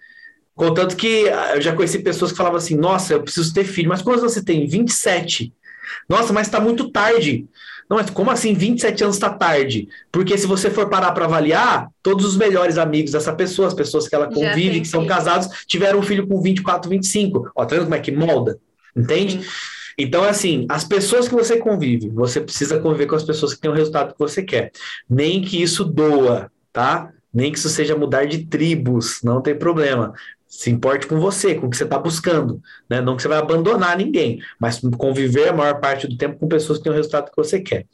Contanto 0.54 0.96
que 0.96 1.28
ah, 1.28 1.54
eu 1.54 1.60
já 1.62 1.72
conheci 1.72 2.00
pessoas 2.00 2.32
que 2.32 2.36
falavam 2.36 2.58
assim: 2.58 2.76
nossa, 2.76 3.12
eu 3.12 3.22
preciso 3.22 3.54
ter 3.54 3.62
filho, 3.62 3.88
mas 3.88 4.02
quantos 4.02 4.22
você 4.22 4.42
tem? 4.42 4.66
27. 4.66 5.52
Nossa, 6.08 6.32
mas 6.32 6.48
está 6.48 6.58
muito 6.58 6.90
tarde. 6.90 7.46
Não, 7.88 7.96
mas 7.96 8.10
como 8.10 8.30
assim 8.30 8.52
27 8.52 9.04
anos 9.04 9.16
está 9.16 9.30
tarde? 9.30 9.88
Porque 10.10 10.36
se 10.36 10.46
você 10.46 10.68
for 10.68 10.90
parar 10.90 11.12
para 11.12 11.24
avaliar, 11.24 11.88
todos 12.02 12.26
os 12.26 12.36
melhores 12.36 12.76
amigos 12.76 13.12
dessa 13.12 13.32
pessoa, 13.32 13.68
as 13.68 13.72
pessoas 13.72 14.08
que 14.08 14.14
ela 14.14 14.26
convive, 14.26 14.80
que 14.80 14.88
são 14.88 15.06
casados, 15.06 15.48
tiveram 15.66 16.00
um 16.00 16.02
filho 16.02 16.26
com 16.26 16.42
24, 16.42 16.90
25. 16.90 17.52
Ó, 17.54 17.64
tá 17.64 17.76
vendo 17.76 17.84
como 17.84 17.94
é 17.94 18.00
que 18.00 18.12
molda? 18.12 18.58
Entende? 18.94 19.42
Sim. 19.42 19.48
Então, 19.98 20.22
assim, 20.22 20.64
as 20.68 20.84
pessoas 20.84 21.26
que 21.28 21.34
você 21.34 21.56
convive, 21.58 22.08
você 22.08 22.40
precisa 22.40 22.78
conviver 22.78 23.06
com 23.06 23.16
as 23.16 23.24
pessoas 23.24 23.52
que 23.52 23.60
têm 23.60 23.70
o 23.70 23.74
resultado 23.74 24.12
que 24.12 24.18
você 24.18 24.44
quer. 24.44 24.70
Nem 25.10 25.42
que 25.42 25.60
isso 25.60 25.84
doa, 25.84 26.52
tá? 26.72 27.12
Nem 27.34 27.50
que 27.50 27.58
isso 27.58 27.68
seja 27.68 27.96
mudar 27.96 28.24
de 28.24 28.46
tribos, 28.46 29.20
não 29.24 29.42
tem 29.42 29.56
problema. 29.56 30.14
Se 30.46 30.70
importe 30.70 31.06
com 31.06 31.18
você, 31.20 31.56
com 31.56 31.66
o 31.66 31.70
que 31.70 31.76
você 31.76 31.84
está 31.84 31.98
buscando. 31.98 32.62
Né? 32.88 33.00
Não 33.00 33.16
que 33.16 33.22
você 33.22 33.28
vai 33.28 33.38
abandonar 33.38 33.98
ninguém, 33.98 34.40
mas 34.58 34.80
conviver 34.96 35.48
a 35.48 35.52
maior 35.52 35.80
parte 35.80 36.06
do 36.06 36.16
tempo 36.16 36.38
com 36.38 36.48
pessoas 36.48 36.78
que 36.78 36.84
têm 36.84 36.92
o 36.92 36.96
resultado 36.96 37.30
que 37.30 37.36
você 37.36 37.60
quer. 37.60 37.84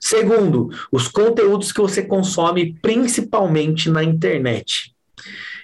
Segundo, 0.00 0.68
os 0.90 1.08
conteúdos 1.08 1.72
que 1.72 1.80
você 1.80 2.02
consome, 2.02 2.76
principalmente 2.82 3.88
na 3.88 4.04
internet. 4.04 4.94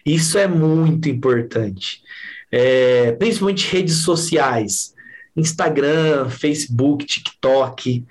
Isso 0.06 0.38
é 0.38 0.46
muito 0.46 1.08
importante. 1.08 2.00
É, 2.50 3.12
principalmente 3.12 3.70
redes 3.70 3.96
sociais. 3.96 4.96
Instagram, 5.38 6.28
Facebook, 6.28 7.04
TikTok. 7.04 8.04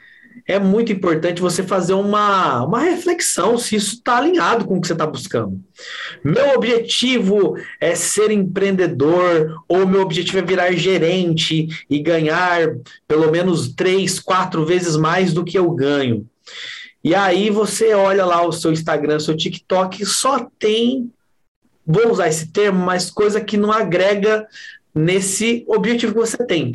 É 0.47 0.59
muito 0.59 0.91
importante 0.91 1.41
você 1.41 1.61
fazer 1.61 1.93
uma, 1.93 2.63
uma 2.63 2.79
reflexão 2.79 3.57
se 3.57 3.75
isso 3.75 3.95
está 3.95 4.17
alinhado 4.17 4.65
com 4.65 4.77
o 4.77 4.81
que 4.81 4.87
você 4.87 4.93
está 4.93 5.05
buscando. 5.05 5.59
Meu 6.23 6.55
objetivo 6.55 7.57
é 7.81 7.95
ser 7.95 8.31
empreendedor, 8.31 9.61
ou 9.67 9.85
meu 9.85 10.01
objetivo 10.01 10.39
é 10.39 10.41
virar 10.41 10.71
gerente 10.71 11.67
e 11.89 11.99
ganhar 11.99 12.75
pelo 13.07 13.29
menos 13.31 13.73
três, 13.73 14.19
quatro 14.19 14.65
vezes 14.65 14.95
mais 14.95 15.33
do 15.33 15.43
que 15.43 15.57
eu 15.57 15.69
ganho. 15.71 16.25
E 17.03 17.13
aí 17.15 17.49
você 17.49 17.93
olha 17.93 18.25
lá 18.25 18.45
o 18.45 18.51
seu 18.51 18.71
Instagram, 18.71 19.19
seu 19.19 19.35
TikTok, 19.35 20.05
só 20.05 20.47
tem, 20.59 21.11
vou 21.85 22.11
usar 22.11 22.27
esse 22.27 22.51
termo, 22.51 22.83
mas 22.83 23.11
coisa 23.11 23.39
que 23.39 23.57
não 23.57 23.71
agrega 23.71 24.47
nesse 24.93 25.63
objetivo 25.67 26.13
que 26.13 26.19
você 26.19 26.37
tem. 26.45 26.73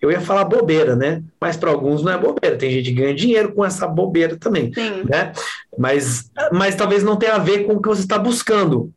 Eu 0.00 0.10
ia 0.10 0.20
falar 0.20 0.44
bobeira, 0.44 0.96
né? 0.96 1.22
Mas 1.40 1.56
para 1.56 1.70
alguns 1.70 2.02
não 2.02 2.12
é 2.12 2.18
bobeira. 2.18 2.56
Tem 2.56 2.70
gente 2.70 2.86
que 2.90 3.00
ganha 3.00 3.14
dinheiro 3.14 3.52
com 3.52 3.64
essa 3.64 3.86
bobeira 3.86 4.36
também, 4.36 4.72
Sim. 4.72 5.04
né? 5.04 5.32
Mas, 5.76 6.30
mas 6.52 6.74
talvez 6.74 7.02
não 7.02 7.16
tenha 7.16 7.34
a 7.34 7.38
ver 7.38 7.64
com 7.64 7.74
o 7.74 7.82
que 7.82 7.88
você 7.88 8.02
está 8.02 8.18
buscando. 8.18 8.92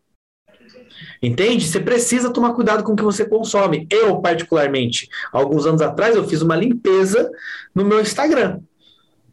Entende? 1.22 1.66
Você 1.66 1.80
precisa 1.80 2.32
tomar 2.32 2.54
cuidado 2.54 2.84
com 2.84 2.94
o 2.94 2.96
que 2.96 3.04
você 3.04 3.26
consome. 3.26 3.88
Eu, 3.89 4.20
particularmente, 4.20 5.10
alguns 5.32 5.66
anos 5.66 5.82
atrás, 5.82 6.16
eu 6.16 6.28
fiz 6.28 6.42
uma 6.42 6.56
limpeza 6.56 7.30
no 7.74 7.86
meu 7.86 8.02
Instagram. 8.02 8.60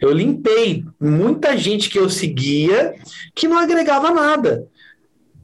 Eu 0.01 0.13
limpei 0.13 0.85
muita 0.99 1.57
gente 1.57 1.91
que 1.91 1.99
eu 1.99 2.09
seguia 2.09 2.95
que 3.35 3.47
não 3.47 3.59
agregava 3.59 4.11
nada. 4.11 4.67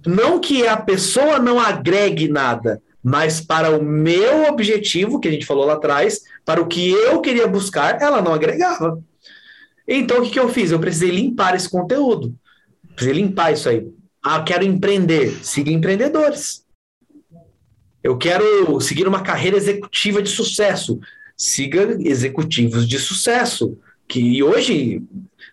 Não 0.07 0.39
que 0.39 0.67
a 0.67 0.77
pessoa 0.77 1.39
não 1.39 1.59
agregue 1.59 2.29
nada, 2.29 2.81
mas 3.09 3.41
para 3.41 3.71
o 3.71 3.85
meu 3.85 4.49
objetivo, 4.49 5.21
que 5.21 5.29
a 5.29 5.31
gente 5.31 5.47
falou 5.47 5.65
lá 5.65 5.75
atrás, 5.75 6.23
para 6.45 6.61
o 6.61 6.67
que 6.67 6.91
eu 6.91 7.21
queria 7.21 7.47
buscar, 7.47 8.03
ela 8.03 8.21
não 8.21 8.35
agregava. 8.35 9.01
Então, 9.87 10.19
o 10.19 10.23
que, 10.23 10.31
que 10.31 10.41
eu 10.41 10.49
fiz? 10.49 10.73
Eu 10.73 10.81
precisei 10.81 11.13
limpar 11.13 11.55
esse 11.55 11.71
conteúdo. 11.71 12.35
Precisei 12.97 13.23
limpar 13.23 13.53
isso 13.53 13.69
aí. 13.69 13.87
Ah, 14.21 14.43
quero 14.43 14.65
empreender. 14.65 15.31
Siga 15.45 15.71
empreendedores. 15.71 16.65
Eu 18.03 18.19
quero 18.19 18.81
seguir 18.81 19.07
uma 19.07 19.23
carreira 19.23 19.57
executiva 19.57 20.21
de 20.21 20.29
sucesso. 20.29 20.99
Siga 21.37 21.97
executivos 22.01 22.89
de 22.89 22.99
sucesso. 22.99 23.79
Que 24.09 24.43
hoje 24.43 25.01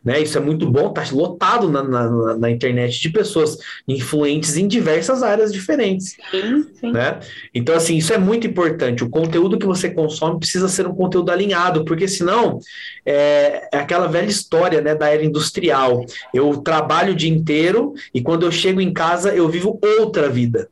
né? 0.04 0.22
Isso 0.22 0.38
é 0.38 0.42
muito 0.42 0.70
bom, 0.70 0.90
está 0.90 1.04
lotado 1.12 1.70
na, 1.70 1.84
na, 1.84 2.38
na, 2.38 2.52
internet 2.52 3.00
de 3.00 3.10
pessoas 3.10 3.58
influentes 3.88 4.58
em 4.58 4.68
diversas 4.68 5.24
áreas 5.24 5.54
diferentes. 5.54 6.18
Sim, 6.30 6.66
sim. 6.74 6.92
Né? 6.92 7.20
Então, 7.54 7.74
assim, 7.76 7.96
isso 7.96 8.12
é 8.12 8.18
muito 8.18 8.46
importante. 8.46 9.04
O 9.04 9.10
conteúdo 9.10 9.58
que 9.58 9.66
você 9.66 9.90
consome 9.90 10.40
precisa 10.40 10.68
ser 10.68 10.88
um 10.88 10.96
conteúdo 10.96 11.32
alinhado, 11.32 11.86
porque 11.86 12.08
senão 12.08 12.60
é, 13.06 13.70
é 13.72 13.78
aquela 13.78 14.08
velha 14.08 14.30
história 14.30 14.82
né, 14.82 14.94
da 14.94 15.08
era 15.08 15.24
industrial. 15.24 16.06
Eu 16.34 16.58
trabalho 16.58 17.14
o 17.14 17.16
dia 17.16 17.30
inteiro 17.30 17.94
e 18.14 18.22
quando 18.22 18.46
eu 18.46 18.52
chego 18.52 18.82
em 18.82 18.92
casa 18.92 19.34
eu 19.34 19.48
vivo 19.48 19.80
outra 20.00 20.30
vida 20.30 20.68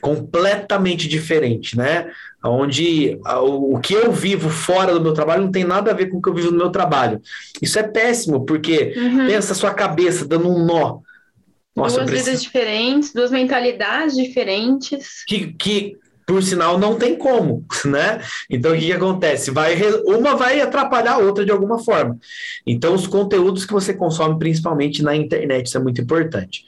completamente 0.00 1.08
diferente, 1.08 1.76
né? 1.76 2.10
Onde 2.44 3.18
o 3.42 3.78
que 3.80 3.94
eu 3.94 4.12
vivo 4.12 4.48
fora 4.48 4.92
do 4.92 5.00
meu 5.00 5.12
trabalho 5.12 5.44
não 5.44 5.50
tem 5.50 5.64
nada 5.64 5.90
a 5.90 5.94
ver 5.94 6.06
com 6.06 6.18
o 6.18 6.22
que 6.22 6.28
eu 6.28 6.34
vivo 6.34 6.50
no 6.50 6.58
meu 6.58 6.70
trabalho. 6.70 7.20
Isso 7.60 7.78
é 7.78 7.82
péssimo, 7.82 8.44
porque 8.44 8.94
uhum. 8.96 9.26
pensa 9.26 9.52
a 9.52 9.56
sua 9.56 9.74
cabeça 9.74 10.26
dando 10.26 10.48
um 10.48 10.64
nó. 10.64 11.00
Nossa, 11.74 11.96
duas 11.96 12.10
preciso... 12.10 12.30
vidas 12.30 12.42
diferentes, 12.42 13.12
duas 13.12 13.30
mentalidades 13.30 14.16
diferentes. 14.16 15.24
Que, 15.26 15.52
que, 15.52 15.96
por 16.26 16.42
sinal, 16.42 16.78
não 16.78 16.96
tem 16.96 17.16
como, 17.16 17.64
né? 17.84 18.20
Então, 18.48 18.72
o 18.72 18.74
que, 18.74 18.86
que 18.86 18.92
acontece? 18.92 19.50
Vai, 19.50 19.76
uma 20.06 20.34
vai 20.34 20.60
atrapalhar 20.60 21.14
a 21.14 21.18
outra 21.18 21.44
de 21.44 21.52
alguma 21.52 21.78
forma. 21.78 22.18
Então, 22.66 22.94
os 22.94 23.06
conteúdos 23.06 23.66
que 23.66 23.72
você 23.72 23.92
consome, 23.92 24.38
principalmente 24.38 25.02
na 25.02 25.14
internet, 25.14 25.66
isso 25.66 25.76
é 25.76 25.80
muito 25.80 26.00
importante. 26.00 26.64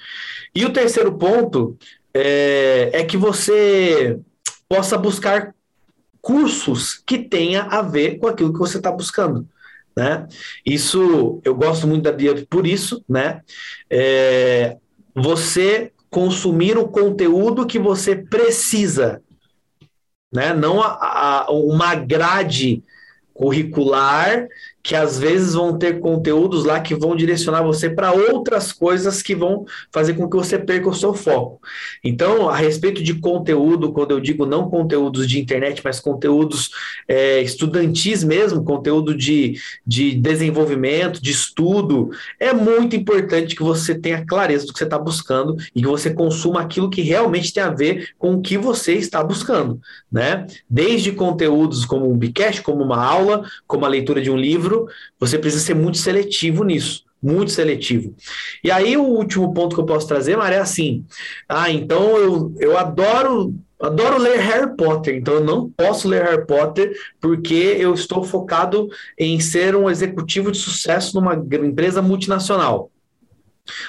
E 0.55 0.65
o 0.65 0.73
terceiro 0.73 1.17
ponto 1.17 1.77
é, 2.15 2.91
é 2.93 3.05
que 3.05 3.17
você 3.17 4.19
possa 4.69 4.97
buscar 4.99 5.55
cursos 6.21 6.95
que 6.95 7.19
tenha 7.19 7.63
a 7.63 7.83
ver 7.83 8.19
com 8.19 8.27
aquilo 8.27 8.53
que 8.53 8.59
você 8.59 8.79
está 8.79 8.91
buscando. 8.91 9.49
Né? 9.97 10.29
Isso 10.65 11.41
eu 11.45 11.55
gosto 11.55 11.87
muito 11.87 12.05
da 12.05 12.13
Bia 12.13 12.47
por 12.49 12.67
isso, 12.67 13.05
né? 13.09 13.41
É, 13.91 14.77
você 15.15 15.93
consumir 16.09 16.79
o 16.79 16.87
conteúdo 16.89 17.67
que 17.67 17.79
você 17.79 18.15
precisa, 18.15 19.21
né? 20.33 20.55
Não 20.55 20.81
a, 20.81 21.47
a, 21.47 21.51
uma 21.51 21.95
grade 21.97 22.83
curricular 23.35 24.47
que 24.89 24.97
às 24.97 25.19
vezes 25.19 25.53
vão 25.53 25.77
ter 25.77 26.01
conteúdos 26.01 26.65
lá 26.65 26.81
que 26.81 26.95
vão 26.95 27.15
direcionar 27.15 27.63
você 27.63 27.91
para 27.91 28.11
outras 28.11 28.73
coisas 28.73 29.21
que 29.21 29.35
vão 29.35 29.67
fazer 29.93 30.15
com 30.15 30.27
que 30.27 30.35
você 30.35 30.59
perca 30.59 30.89
o 30.89 30.95
seu 30.95 31.13
foco. 31.13 31.61
Então, 32.03 32.49
a 32.49 32.57
respeito 32.57 33.03
de 33.03 33.13
conteúdo, 33.13 33.93
quando 33.93 34.13
eu 34.13 34.19
digo 34.19 34.47
não 34.47 34.71
conteúdos 34.71 35.29
de 35.29 35.39
internet, 35.39 35.83
mas 35.85 36.01
conteúdos 36.01 36.71
é, 37.07 37.43
estudantis 37.43 38.25
mesmo, 38.25 38.65
conteúdo 38.65 39.15
de, 39.15 39.61
de 39.87 40.15
desenvolvimento, 40.15 41.23
de 41.23 41.33
estudo, 41.33 42.09
é 42.41 42.55
muito 42.55 42.97
importante 42.97 43.55
que 43.55 43.63
você 43.63 43.95
tenha 43.95 44.25
clareza 44.25 44.65
do 44.65 44.73
que 44.73 44.79
você 44.79 44.85
está 44.85 44.99
buscando 44.99 45.55
e 45.77 45.83
que 45.83 45.87
você 45.87 46.09
consuma 46.15 46.63
aquilo 46.63 46.89
que 46.89 47.03
realmente 47.03 47.53
tem 47.53 47.63
a 47.63 47.69
ver 47.69 48.15
com 48.19 48.37
o 48.37 48.41
que 48.41 48.57
você 48.57 48.95
está 48.95 49.23
buscando, 49.23 49.79
né? 50.11 50.47
Desde 50.67 51.13
conteúdos 51.13 51.85
como 51.85 52.11
um 52.11 52.17
bicast, 52.17 52.63
como 52.63 52.83
uma 52.83 53.05
aula, 53.05 53.45
como 53.67 53.85
a 53.85 53.89
leitura 53.89 54.23
de 54.23 54.31
um 54.31 54.37
livro, 54.39 54.78
você 55.19 55.39
precisa 55.39 55.65
ser 55.65 55.75
muito 55.75 55.99
seletivo 55.99 56.65
nisso 56.65 57.07
muito 57.21 57.51
seletivo. 57.51 58.15
E 58.63 58.71
aí 58.71 58.97
o 58.97 59.03
último 59.03 59.53
ponto 59.53 59.75
que 59.75 59.81
eu 59.81 59.87
posso 59.87 60.07
trazer, 60.07 60.37
Maria, 60.37 60.59
é 60.59 60.61
assim, 60.61 61.05
ah, 61.49 61.71
então 61.71 62.17
eu, 62.17 62.55
eu 62.59 62.79
adoro 62.79 63.55
adoro 63.81 64.19
ler 64.19 64.41
Harry 64.41 64.77
Potter, 64.77 65.15
então 65.15 65.35
eu 65.35 65.45
não 65.45 65.71
posso 65.71 66.09
ler 66.09 66.25
Harry 66.25 66.45
Potter 66.47 66.93
porque 67.21 67.77
eu 67.79 67.95
estou 67.95 68.25
focado 68.25 68.89
em 69.17 69.39
ser 69.39 69.77
um 69.77 69.89
executivo 69.89 70.51
de 70.51 70.59
sucesso 70.59 71.15
numa 71.15 71.35
empresa 71.35 72.03
multinacional. 72.03 72.91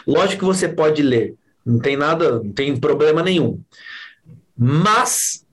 Lógico 0.05 0.39
que 0.39 0.45
você 0.45 0.67
pode 0.67 1.01
ler, 1.01 1.33
não 1.65 1.79
tem 1.79 1.97
nada, 1.97 2.39
não 2.39 2.51
tem 2.51 2.75
problema 2.77 3.23
nenhum. 3.23 3.59
Mas 4.55 5.45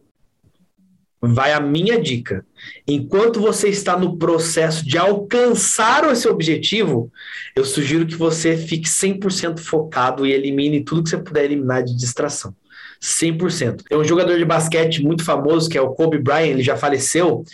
vai 1.21 1.53
a 1.53 1.61
minha 1.61 2.01
dica. 2.01 2.45
Enquanto 2.87 3.41
você 3.41 3.69
está 3.69 3.99
no 3.99 4.17
processo 4.17 4.85
de 4.85 4.99
alcançar 4.99 6.11
esse 6.11 6.29
objetivo, 6.29 7.11
eu 7.55 7.65
sugiro 7.65 8.07
que 8.07 8.17
você 8.17 8.57
fique 8.57 8.89
100% 8.89 9.59
focado 9.59 10.27
e 10.27 10.33
elimine 10.33 10.85
tudo 10.85 11.03
que 11.03 11.11
você 11.11 11.19
puder 11.19 11.45
eliminar 11.45 11.83
de 11.83 11.97
distração. 11.97 12.55
100%. 13.01 13.83
Tem 13.89 13.99
um 13.99 14.05
jogador 14.05 14.39
de 14.39 14.45
basquete 14.45 15.03
muito 15.03 15.25
famoso 15.25 15.69
que 15.69 15.79
é 15.79 15.81
o 15.81 15.91
Kobe 15.91 16.19
Bryant, 16.19 16.51
ele 16.51 16.63
já 16.63 16.77
faleceu, 16.77 17.45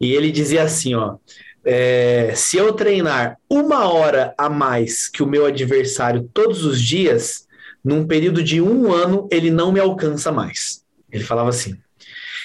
e 0.00 0.12
ele 0.12 0.30
dizia 0.30 0.62
assim, 0.62 0.94
ó, 0.94 1.16
é, 1.64 2.32
se 2.34 2.56
eu 2.56 2.72
treinar 2.72 3.36
uma 3.48 3.92
hora 3.92 4.34
a 4.38 4.48
mais 4.48 5.08
que 5.08 5.22
o 5.22 5.26
meu 5.26 5.44
adversário 5.44 6.28
todos 6.32 6.64
os 6.64 6.80
dias, 6.80 7.46
num 7.84 8.06
período 8.06 8.42
de 8.42 8.60
um 8.60 8.92
ano, 8.92 9.28
ele 9.30 9.50
não 9.50 9.72
me 9.72 9.80
alcança 9.80 10.32
mais. 10.32 10.82
Ele 11.10 11.24
falava 11.24 11.48
assim. 11.48 11.76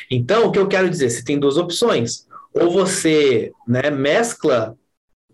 Então, 0.10 0.46
o 0.48 0.52
que 0.52 0.60
eu 0.60 0.68
quero 0.68 0.90
dizer? 0.90 1.10
Você 1.10 1.24
tem 1.24 1.40
duas 1.40 1.58
opções. 1.58 2.28
Ou 2.54 2.72
você 2.72 3.52
né, 3.68 3.90
mescla, 3.90 4.78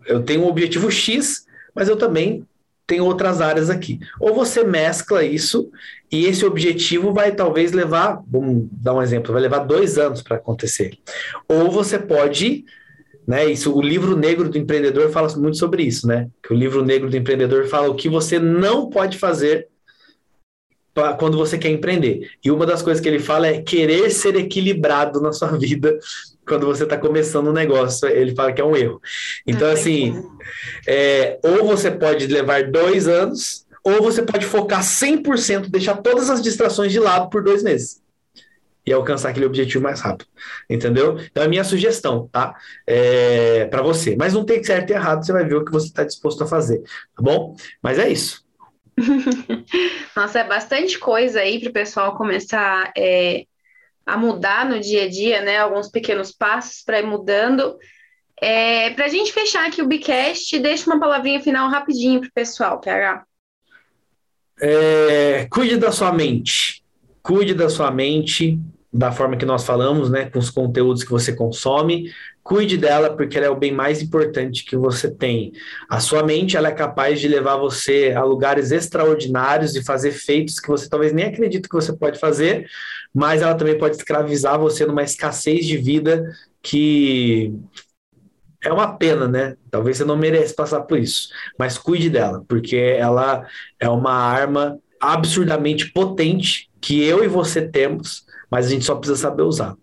eu 0.06 0.22
tenho 0.22 0.42
um 0.42 0.48
objetivo 0.48 0.90
X, 0.90 1.44
mas 1.74 1.88
eu 1.88 1.96
também 1.96 2.46
tenho 2.90 3.04
outras 3.04 3.40
áreas 3.40 3.70
aqui. 3.70 4.00
Ou 4.18 4.34
você 4.34 4.64
mescla 4.64 5.22
isso 5.22 5.70
e 6.10 6.26
esse 6.26 6.44
objetivo 6.44 7.12
vai 7.12 7.32
talvez 7.32 7.70
levar, 7.70 8.20
vamos 8.26 8.66
dar 8.72 8.94
um 8.94 9.02
exemplo, 9.02 9.32
vai 9.32 9.40
levar 9.40 9.60
dois 9.60 9.96
anos 9.96 10.22
para 10.22 10.36
acontecer. 10.36 10.98
Ou 11.48 11.70
você 11.70 12.00
pode, 12.00 12.64
né? 13.26 13.46
Isso, 13.46 13.72
o 13.72 13.80
livro 13.80 14.16
negro 14.16 14.48
do 14.48 14.58
empreendedor 14.58 15.08
fala 15.10 15.28
muito 15.36 15.56
sobre 15.56 15.84
isso, 15.84 16.04
né? 16.08 16.28
Que 16.42 16.52
o 16.52 16.56
livro 16.56 16.84
negro 16.84 17.08
do 17.08 17.16
empreendedor 17.16 17.66
fala 17.68 17.88
o 17.88 17.94
que 17.94 18.08
você 18.08 18.40
não 18.40 18.90
pode 18.90 19.18
fazer 19.18 19.68
quando 21.18 21.36
você 21.36 21.58
quer 21.58 21.68
empreender. 21.70 22.30
E 22.44 22.50
uma 22.50 22.66
das 22.66 22.82
coisas 22.82 23.02
que 23.02 23.08
ele 23.08 23.18
fala 23.18 23.46
é 23.46 23.60
querer 23.60 24.10
ser 24.10 24.36
equilibrado 24.36 25.20
na 25.20 25.32
sua 25.32 25.48
vida 25.56 25.98
quando 26.46 26.66
você 26.66 26.84
está 26.84 26.96
começando 26.96 27.48
um 27.48 27.52
negócio. 27.52 28.08
Ele 28.08 28.34
fala 28.34 28.52
que 28.52 28.60
é 28.60 28.64
um 28.64 28.76
erro. 28.76 29.00
Então, 29.46 29.68
é 29.68 29.72
assim, 29.72 30.22
é, 30.86 31.38
ou 31.42 31.64
você 31.66 31.90
pode 31.90 32.26
levar 32.26 32.70
dois 32.70 33.06
anos, 33.06 33.66
ou 33.82 34.02
você 34.02 34.22
pode 34.22 34.44
focar 34.46 34.82
100%, 34.82 35.68
deixar 35.68 35.96
todas 35.98 36.28
as 36.28 36.42
distrações 36.42 36.92
de 36.92 36.98
lado 36.98 37.30
por 37.30 37.42
dois 37.42 37.62
meses 37.62 38.00
e 38.86 38.92
alcançar 38.92 39.30
aquele 39.30 39.46
objetivo 39.46 39.84
mais 39.84 40.00
rápido, 40.00 40.28
entendeu? 40.68 41.18
Então 41.30 41.42
é 41.42 41.46
a 41.46 41.48
minha 41.48 41.64
sugestão, 41.64 42.28
tá? 42.32 42.56
É, 42.86 43.66
para 43.66 43.82
você. 43.82 44.16
Mas 44.16 44.32
não 44.32 44.44
tem 44.44 44.62
certo 44.64 44.90
e 44.90 44.94
errado, 44.94 45.24
você 45.24 45.32
vai 45.32 45.44
ver 45.44 45.56
o 45.56 45.64
que 45.64 45.72
você 45.72 45.86
está 45.86 46.02
disposto 46.02 46.42
a 46.42 46.46
fazer, 46.46 46.80
tá 46.80 47.22
bom? 47.22 47.54
Mas 47.82 47.98
é 47.98 48.08
isso. 48.08 48.44
Nossa, 50.16 50.40
é 50.40 50.44
bastante 50.44 50.98
coisa 50.98 51.40
aí 51.40 51.60
para 51.60 51.70
o 51.70 51.72
pessoal 51.72 52.16
começar 52.16 52.92
é, 52.96 53.44
a 54.04 54.16
mudar 54.16 54.68
no 54.68 54.80
dia 54.80 55.04
a 55.04 55.08
dia, 55.08 55.40
né? 55.40 55.58
Alguns 55.58 55.88
pequenos 55.88 56.32
passos 56.32 56.82
para 56.84 57.00
ir 57.00 57.06
mudando. 57.06 57.78
É, 58.40 58.90
para 58.90 59.04
a 59.04 59.08
gente 59.08 59.32
fechar 59.32 59.66
aqui 59.66 59.82
o 59.82 59.86
Bicast, 59.86 60.58
deixa 60.58 60.90
uma 60.90 60.98
palavrinha 60.98 61.40
final 61.40 61.68
rapidinho 61.68 62.20
para 62.20 62.28
o 62.28 62.32
pessoal, 62.32 62.80
PH. 62.80 63.24
É, 64.60 65.46
cuide 65.50 65.76
da 65.76 65.92
sua 65.92 66.12
mente. 66.12 66.82
Cuide 67.22 67.54
da 67.54 67.68
sua 67.68 67.90
mente 67.90 68.58
da 68.92 69.12
forma 69.12 69.36
que 69.36 69.46
nós 69.46 69.64
falamos, 69.64 70.10
né? 70.10 70.28
Com 70.28 70.38
os 70.38 70.50
conteúdos 70.50 71.04
que 71.04 71.10
você 71.10 71.34
consome, 71.34 72.12
Cuide 72.42 72.76
dela 72.76 73.14
porque 73.14 73.36
ela 73.36 73.46
é 73.46 73.50
o 73.50 73.56
bem 73.56 73.72
mais 73.72 74.00
importante 74.02 74.64
que 74.64 74.76
você 74.76 75.10
tem. 75.10 75.52
A 75.88 76.00
sua 76.00 76.22
mente 76.22 76.56
ela 76.56 76.68
é 76.68 76.72
capaz 76.72 77.20
de 77.20 77.28
levar 77.28 77.56
você 77.56 78.12
a 78.16 78.24
lugares 78.24 78.70
extraordinários 78.70 79.76
e 79.76 79.84
fazer 79.84 80.12
feitos 80.12 80.58
que 80.58 80.68
você 80.68 80.88
talvez 80.88 81.12
nem 81.12 81.26
acredite 81.26 81.68
que 81.68 81.74
você 81.74 81.92
pode 81.92 82.18
fazer, 82.18 82.66
mas 83.14 83.42
ela 83.42 83.54
também 83.54 83.78
pode 83.78 83.96
escravizar 83.96 84.58
você 84.58 84.86
numa 84.86 85.02
escassez 85.02 85.66
de 85.66 85.76
vida 85.76 86.24
que 86.62 87.52
é 88.62 88.72
uma 88.72 88.96
pena, 88.96 89.26
né? 89.26 89.56
Talvez 89.70 89.96
você 89.96 90.04
não 90.04 90.16
mereça 90.16 90.54
passar 90.54 90.82
por 90.82 90.98
isso, 90.98 91.28
mas 91.58 91.78
cuide 91.78 92.10
dela, 92.10 92.44
porque 92.48 92.76
ela 92.76 93.46
é 93.78 93.88
uma 93.88 94.12
arma 94.12 94.78
absurdamente 95.00 95.90
potente 95.92 96.70
que 96.80 97.02
eu 97.02 97.24
e 97.24 97.28
você 97.28 97.66
temos, 97.66 98.26
mas 98.50 98.66
a 98.66 98.70
gente 98.70 98.84
só 98.84 98.94
precisa 98.94 99.18
saber 99.18 99.42
usar. 99.42 99.76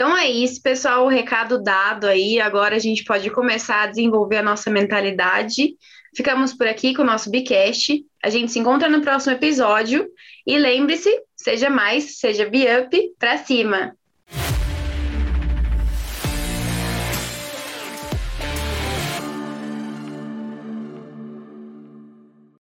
Então 0.00 0.16
é 0.16 0.30
isso, 0.30 0.62
pessoal. 0.62 1.04
O 1.04 1.10
recado 1.10 1.62
dado 1.62 2.06
aí. 2.06 2.40
Agora 2.40 2.74
a 2.74 2.78
gente 2.78 3.04
pode 3.04 3.28
começar 3.28 3.82
a 3.82 3.86
desenvolver 3.86 4.38
a 4.38 4.42
nossa 4.42 4.70
mentalidade. 4.70 5.74
Ficamos 6.16 6.54
por 6.54 6.66
aqui 6.66 6.94
com 6.94 7.02
o 7.02 7.04
nosso 7.04 7.30
Bicast. 7.30 8.02
A 8.24 8.30
gente 8.30 8.50
se 8.50 8.58
encontra 8.58 8.88
no 8.88 9.02
próximo 9.02 9.34
episódio. 9.34 10.08
E 10.46 10.56
lembre-se, 10.56 11.10
seja 11.36 11.68
mais, 11.68 12.18
seja 12.18 12.48
be 12.48 12.64
up, 12.64 13.14
pra 13.18 13.36
cima. 13.36 13.94